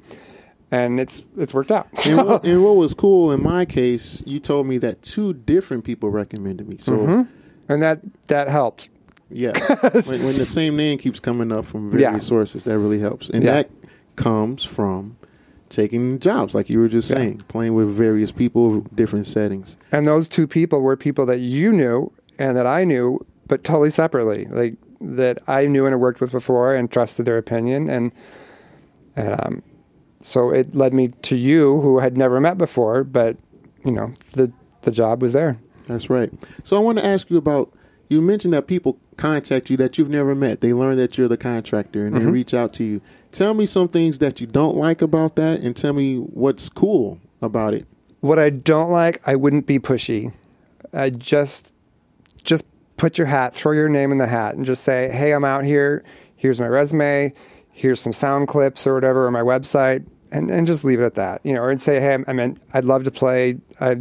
and 0.72 0.98
it's 0.98 1.22
it's 1.38 1.54
worked 1.54 1.70
out. 1.70 1.86
and, 2.06 2.16
what, 2.26 2.44
and 2.44 2.64
what 2.64 2.74
was 2.76 2.94
cool 2.94 3.30
in 3.30 3.40
my 3.42 3.64
case, 3.64 4.22
you 4.26 4.40
told 4.40 4.66
me 4.66 4.78
that 4.78 5.02
two 5.02 5.32
different 5.34 5.84
people 5.84 6.10
recommended 6.10 6.66
me. 6.68 6.78
So 6.78 6.92
Mm-hmm. 6.92 7.22
and 7.68 7.82
that 7.82 8.00
that 8.26 8.48
helped. 8.48 8.88
yeah, 9.30 9.52
when, 10.06 10.24
when 10.24 10.36
the 10.38 10.46
same 10.46 10.74
name 10.76 10.98
keeps 10.98 11.20
coming 11.20 11.52
up 11.56 11.64
from 11.64 11.90
various 11.90 12.10
Yeah. 12.12 12.18
sources, 12.18 12.64
that 12.64 12.78
really 12.78 12.98
helps. 12.98 13.28
And 13.30 13.44
Yeah. 13.44 13.52
that 13.54 13.70
comes 14.16 14.64
from 14.64 15.16
taking 15.68 16.18
jobs, 16.18 16.54
like 16.54 16.68
you 16.68 16.78
were 16.78 16.88
just 16.88 17.08
Yeah. 17.08 17.16
saying, 17.16 17.42
playing 17.48 17.74
with 17.74 17.88
various 17.88 18.30
people, 18.32 18.80
different 18.94 19.26
settings. 19.26 19.76
And 19.90 20.06
those 20.06 20.28
two 20.28 20.46
people 20.46 20.80
were 20.82 20.96
people 20.96 21.24
that 21.26 21.38
you 21.40 21.72
knew 21.72 22.12
and 22.38 22.56
that 22.58 22.66
I 22.66 22.84
knew, 22.84 23.24
but 23.48 23.64
totally 23.64 23.88
separately. 23.90 24.46
Like 24.50 24.74
that 25.00 25.38
I 25.48 25.66
knew 25.66 25.86
and 25.86 25.92
had 25.94 26.00
worked 26.00 26.20
with 26.20 26.30
before 26.30 26.74
and 26.74 26.90
trusted 26.90 27.24
their 27.26 27.38
opinion 27.38 27.88
and 27.88 28.12
and 29.16 29.32
um 29.40 29.62
so 30.22 30.50
it 30.50 30.74
led 30.74 30.94
me 30.94 31.08
to 31.22 31.36
you 31.36 31.80
who 31.80 31.98
had 31.98 32.16
never 32.16 32.40
met 32.40 32.58
before, 32.58 33.04
but 33.04 33.36
you 33.84 33.92
know, 33.92 34.14
the 34.32 34.52
the 34.82 34.90
job 34.90 35.22
was 35.22 35.32
there. 35.32 35.58
That's 35.86 36.08
right. 36.08 36.32
So 36.64 36.76
I 36.76 36.80
want 36.80 36.98
to 36.98 37.04
ask 37.04 37.30
you 37.30 37.36
about. 37.36 37.72
You 38.08 38.20
mentioned 38.20 38.52
that 38.52 38.66
people 38.66 38.98
contact 39.16 39.70
you 39.70 39.78
that 39.78 39.96
you've 39.96 40.10
never 40.10 40.34
met. 40.34 40.60
They 40.60 40.74
learn 40.74 40.98
that 40.98 41.16
you're 41.16 41.28
the 41.28 41.38
contractor 41.38 42.06
and 42.06 42.14
they 42.14 42.20
mm-hmm. 42.20 42.30
reach 42.30 42.52
out 42.52 42.74
to 42.74 42.84
you. 42.84 43.00
Tell 43.30 43.54
me 43.54 43.64
some 43.64 43.88
things 43.88 44.18
that 44.18 44.38
you 44.38 44.46
don't 44.46 44.76
like 44.76 45.00
about 45.00 45.36
that, 45.36 45.60
and 45.60 45.74
tell 45.74 45.94
me 45.94 46.16
what's 46.16 46.68
cool 46.68 47.18
about 47.40 47.72
it. 47.72 47.86
What 48.20 48.38
I 48.38 48.50
don't 48.50 48.90
like, 48.90 49.26
I 49.26 49.36
wouldn't 49.36 49.66
be 49.66 49.78
pushy. 49.78 50.32
I 50.92 51.08
just 51.08 51.72
just 52.44 52.64
put 52.98 53.16
your 53.16 53.26
hat, 53.26 53.54
throw 53.54 53.72
your 53.72 53.88
name 53.88 54.12
in 54.12 54.18
the 54.18 54.26
hat, 54.26 54.56
and 54.56 54.66
just 54.66 54.84
say, 54.84 55.08
"Hey, 55.10 55.32
I'm 55.32 55.44
out 55.44 55.64
here. 55.64 56.04
Here's 56.36 56.60
my 56.60 56.68
resume. 56.68 57.32
Here's 57.70 58.00
some 58.00 58.12
sound 58.12 58.48
clips 58.48 58.86
or 58.86 58.94
whatever, 58.94 59.26
or 59.26 59.30
my 59.30 59.40
website," 59.40 60.04
and 60.32 60.50
and 60.50 60.66
just 60.66 60.84
leave 60.84 61.00
it 61.00 61.04
at 61.04 61.14
that. 61.14 61.40
You 61.44 61.54
know, 61.54 61.62
or 61.62 61.78
say, 61.78 62.00
"Hey, 62.00 62.18
I 62.26 62.32
mean, 62.32 62.58
I'd 62.72 62.84
love 62.84 63.04
to 63.04 63.10
play 63.10 63.58
uh, 63.78 63.94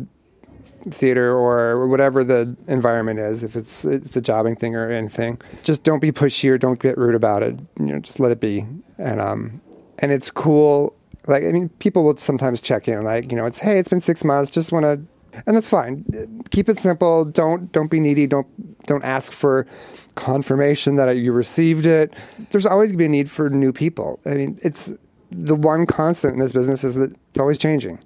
theater 0.89 1.31
or 1.31 1.87
whatever 1.87 2.23
the 2.23 2.55
environment 2.67 3.19
is. 3.19 3.43
If 3.43 3.55
it's 3.55 3.85
it's 3.85 4.15
a 4.15 4.21
jobbing 4.21 4.55
thing 4.55 4.75
or 4.75 4.89
anything, 4.89 5.39
just 5.63 5.83
don't 5.83 5.99
be 5.99 6.11
pushy 6.11 6.49
or 6.49 6.57
don't 6.57 6.79
get 6.79 6.97
rude 6.97 7.15
about 7.15 7.43
it. 7.43 7.59
You 7.79 7.85
know, 7.87 7.99
just 7.99 8.19
let 8.19 8.31
it 8.31 8.39
be. 8.39 8.65
And 8.97 9.21
um, 9.21 9.61
and 9.99 10.11
it's 10.11 10.31
cool. 10.31 10.95
Like 11.27 11.43
I 11.43 11.51
mean, 11.51 11.69
people 11.79 12.03
will 12.03 12.17
sometimes 12.17 12.61
check 12.61 12.87
in, 12.87 13.03
like 13.03 13.29
you 13.29 13.37
know, 13.37 13.45
it's 13.45 13.59
hey, 13.59 13.77
it's 13.77 13.89
been 13.89 14.01
six 14.01 14.23
months. 14.23 14.49
Just 14.49 14.71
want 14.71 14.83
to 14.85 15.01
and 15.45 15.55
that's 15.55 15.69
fine. 15.69 16.43
Keep 16.49 16.69
it 16.69 16.79
simple. 16.79 17.25
Don't 17.25 17.71
don't 17.71 17.91
be 17.91 17.99
needy. 17.99 18.27
Don't 18.27 18.47
don't 18.87 19.03
ask 19.03 19.31
for 19.31 19.67
confirmation 20.15 20.95
that 20.95 21.11
you 21.17 21.31
received 21.31 21.85
it. 21.85 22.13
There's 22.51 22.65
always 22.65 22.89
going 22.89 22.97
to 22.97 22.97
be 22.97 23.05
a 23.05 23.09
need 23.09 23.29
for 23.29 23.49
new 23.49 23.71
people. 23.71 24.19
I 24.25 24.31
mean, 24.31 24.59
it's 24.63 24.91
the 25.31 25.55
one 25.55 25.85
constant 25.85 26.33
in 26.33 26.39
this 26.39 26.51
business 26.51 26.83
is 26.83 26.95
that 26.95 27.11
it's 27.29 27.39
always 27.39 27.57
changing. 27.57 27.99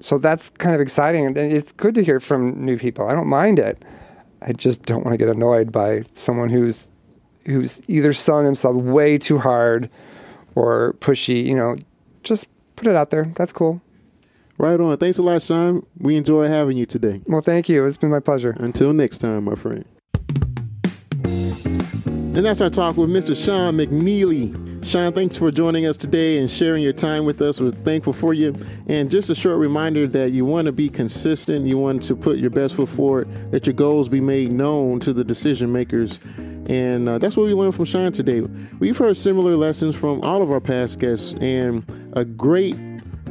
So 0.00 0.18
that's 0.18 0.50
kind 0.50 0.74
of 0.74 0.80
exciting, 0.80 1.26
and 1.26 1.36
it's 1.38 1.70
good 1.72 1.94
to 1.94 2.02
hear 2.02 2.18
from 2.18 2.64
new 2.64 2.76
people. 2.76 3.06
I 3.06 3.14
don't 3.14 3.28
mind 3.28 3.58
it. 3.58 3.84
I 4.40 4.52
just 4.52 4.82
don't 4.82 5.04
want 5.04 5.14
to 5.14 5.18
get 5.18 5.28
annoyed 5.28 5.70
by 5.70 6.02
someone 6.14 6.48
who's 6.48 6.88
who's 7.46 7.80
either 7.88 8.12
selling 8.12 8.44
themselves 8.44 8.78
way 8.78 9.18
too 9.18 9.38
hard 9.38 9.88
or 10.54 10.94
pushy. 10.98 11.44
You 11.44 11.54
know, 11.54 11.76
just 12.24 12.46
put 12.76 12.88
it 12.88 12.96
out 12.96 13.10
there. 13.10 13.32
That's 13.36 13.52
cool. 13.52 13.80
Right 14.58 14.78
on. 14.78 14.96
Thanks 14.98 15.18
a 15.18 15.22
lot, 15.22 15.42
Sean. 15.42 15.86
We 15.98 16.16
enjoy 16.16 16.48
having 16.48 16.76
you 16.76 16.86
today. 16.86 17.20
Well, 17.26 17.40
thank 17.40 17.68
you. 17.68 17.86
It's 17.86 17.96
been 17.96 18.10
my 18.10 18.20
pleasure. 18.20 18.56
Until 18.58 18.92
next 18.92 19.18
time, 19.18 19.44
my 19.44 19.54
friend. 19.54 19.84
And 21.24 22.44
that's 22.44 22.60
our 22.60 22.70
talk 22.70 22.96
with 22.96 23.10
Mr. 23.10 23.36
Sean 23.36 23.76
McNeely. 23.76 24.71
Sean, 24.84 25.12
thanks 25.12 25.38
for 25.38 25.50
joining 25.50 25.86
us 25.86 25.96
today 25.96 26.38
and 26.38 26.50
sharing 26.50 26.82
your 26.82 26.92
time 26.92 27.24
with 27.24 27.40
us. 27.40 27.60
We're 27.60 27.70
thankful 27.70 28.12
for 28.12 28.34
you. 28.34 28.54
And 28.88 29.10
just 29.10 29.30
a 29.30 29.34
short 29.34 29.58
reminder 29.58 30.08
that 30.08 30.32
you 30.32 30.44
want 30.44 30.66
to 30.66 30.72
be 30.72 30.88
consistent, 30.88 31.66
you 31.66 31.78
want 31.78 32.02
to 32.04 32.16
put 32.16 32.38
your 32.38 32.50
best 32.50 32.74
foot 32.74 32.88
forward, 32.88 33.52
that 33.52 33.64
your 33.64 33.74
goals 33.74 34.08
be 34.08 34.20
made 34.20 34.50
known 34.50 34.98
to 35.00 35.12
the 35.12 35.22
decision 35.24 35.72
makers. 35.72 36.18
And 36.68 37.08
uh, 37.08 37.18
that's 37.18 37.36
what 37.36 37.46
we 37.46 37.54
learned 37.54 37.76
from 37.76 37.84
Sean 37.84 38.12
today. 38.12 38.40
We've 38.80 38.96
heard 38.98 39.16
similar 39.16 39.56
lessons 39.56 39.94
from 39.96 40.20
all 40.22 40.42
of 40.42 40.50
our 40.50 40.60
past 40.60 40.98
guests, 40.98 41.34
and 41.34 41.84
a 42.14 42.24
great 42.24 42.76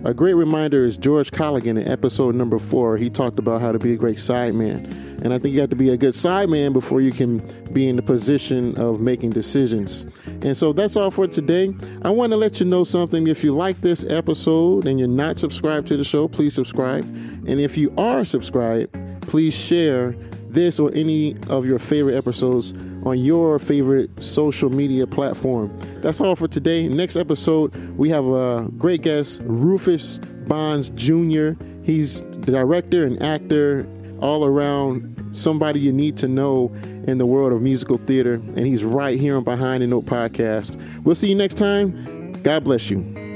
a 0.04 0.14
great 0.14 0.34
reminder 0.34 0.86
is 0.86 0.98
George 0.98 1.32
Colligan 1.32 1.80
in 1.80 1.88
episode 1.88 2.34
number 2.36 2.58
four. 2.58 2.98
He 2.98 3.10
talked 3.10 3.38
about 3.38 3.62
how 3.62 3.72
to 3.72 3.80
be 3.80 3.94
a 3.94 3.96
great 3.96 4.18
sideman. 4.18 4.86
And 5.24 5.34
I 5.34 5.38
think 5.38 5.54
you 5.54 5.62
have 5.62 5.70
to 5.70 5.76
be 5.76 5.90
a 5.90 5.98
good 5.98 6.16
sideman 6.16 6.74
before 6.74 7.02
you 7.02 7.12
can 7.12 7.38
be 7.72 7.88
in 7.88 7.96
the 7.96 8.02
position 8.02 8.76
of 8.78 9.00
making 9.00 9.30
decisions. 9.30 10.08
And 10.42 10.58
so 10.58 10.74
that's 10.74 10.96
all 10.96 11.12
for 11.12 11.28
today. 11.28 11.76
I 12.02 12.10
want 12.10 12.32
to 12.32 12.38
let 12.38 12.60
you 12.60 12.66
know 12.66 12.84
something. 12.84 13.28
If 13.28 13.44
you 13.44 13.56
like 13.56 13.82
this 13.82 14.04
episode 14.04 14.88
and 14.88 14.98
you're 14.98 15.08
not 15.08 15.38
subscribed 15.38 15.88
to 15.90 15.98
the 15.98 16.04
show, 16.04 16.28
please 16.28 16.56
subscribe. 16.56 17.04
And 17.04 17.60
if 17.60 17.78
you 17.78 17.94
are 17.98 18.26
subscribed, 18.26 18.98
please 19.22 19.54
share 19.54 20.14
this 20.50 20.80
or 20.80 20.92
any 20.96 21.38
of 21.50 21.66
your 21.66 21.78
favorite 21.78 22.16
episodes 22.16 22.74
on 23.04 23.18
your 23.20 23.60
favorite 23.60 24.10
social 24.22 24.70
media 24.70 25.08
platform. 25.08 25.76
That's 26.02 26.22
all 26.22 26.36
for 26.36 26.48
today. 26.48 26.88
Next 26.88 27.16
episode, 27.16 27.76
we 27.98 28.10
have 28.10 28.26
a 28.26 28.68
great 28.78 29.02
guest, 29.02 29.42
Rufus 29.44 30.18
Bonds 30.48 30.90
Jr. 30.90 31.52
He's 31.84 32.22
the 32.22 32.52
director 32.52 33.06
and 33.06 33.22
actor, 33.22 33.88
all 34.20 34.46
around 34.46 35.30
somebody 35.34 35.80
you 35.80 35.92
need 35.92 36.18
to 36.18 36.28
know 36.28 36.72
in 37.08 37.18
the 37.18 37.26
world 37.26 37.54
of 37.54 37.62
musical 37.62 37.98
theater. 37.98 38.34
And 38.34 38.60
he's 38.60 38.84
right 38.84 39.20
here 39.20 39.38
on 39.38 39.44
Behind 39.44 39.82
the 39.82 39.88
Note 39.88 40.06
podcast. 40.06 40.80
We'll 41.04 41.16
see 41.16 41.30
you 41.30 41.36
next 41.36 41.56
time. 41.56 42.34
God 42.44 42.64
bless 42.64 42.90
you. 42.90 43.31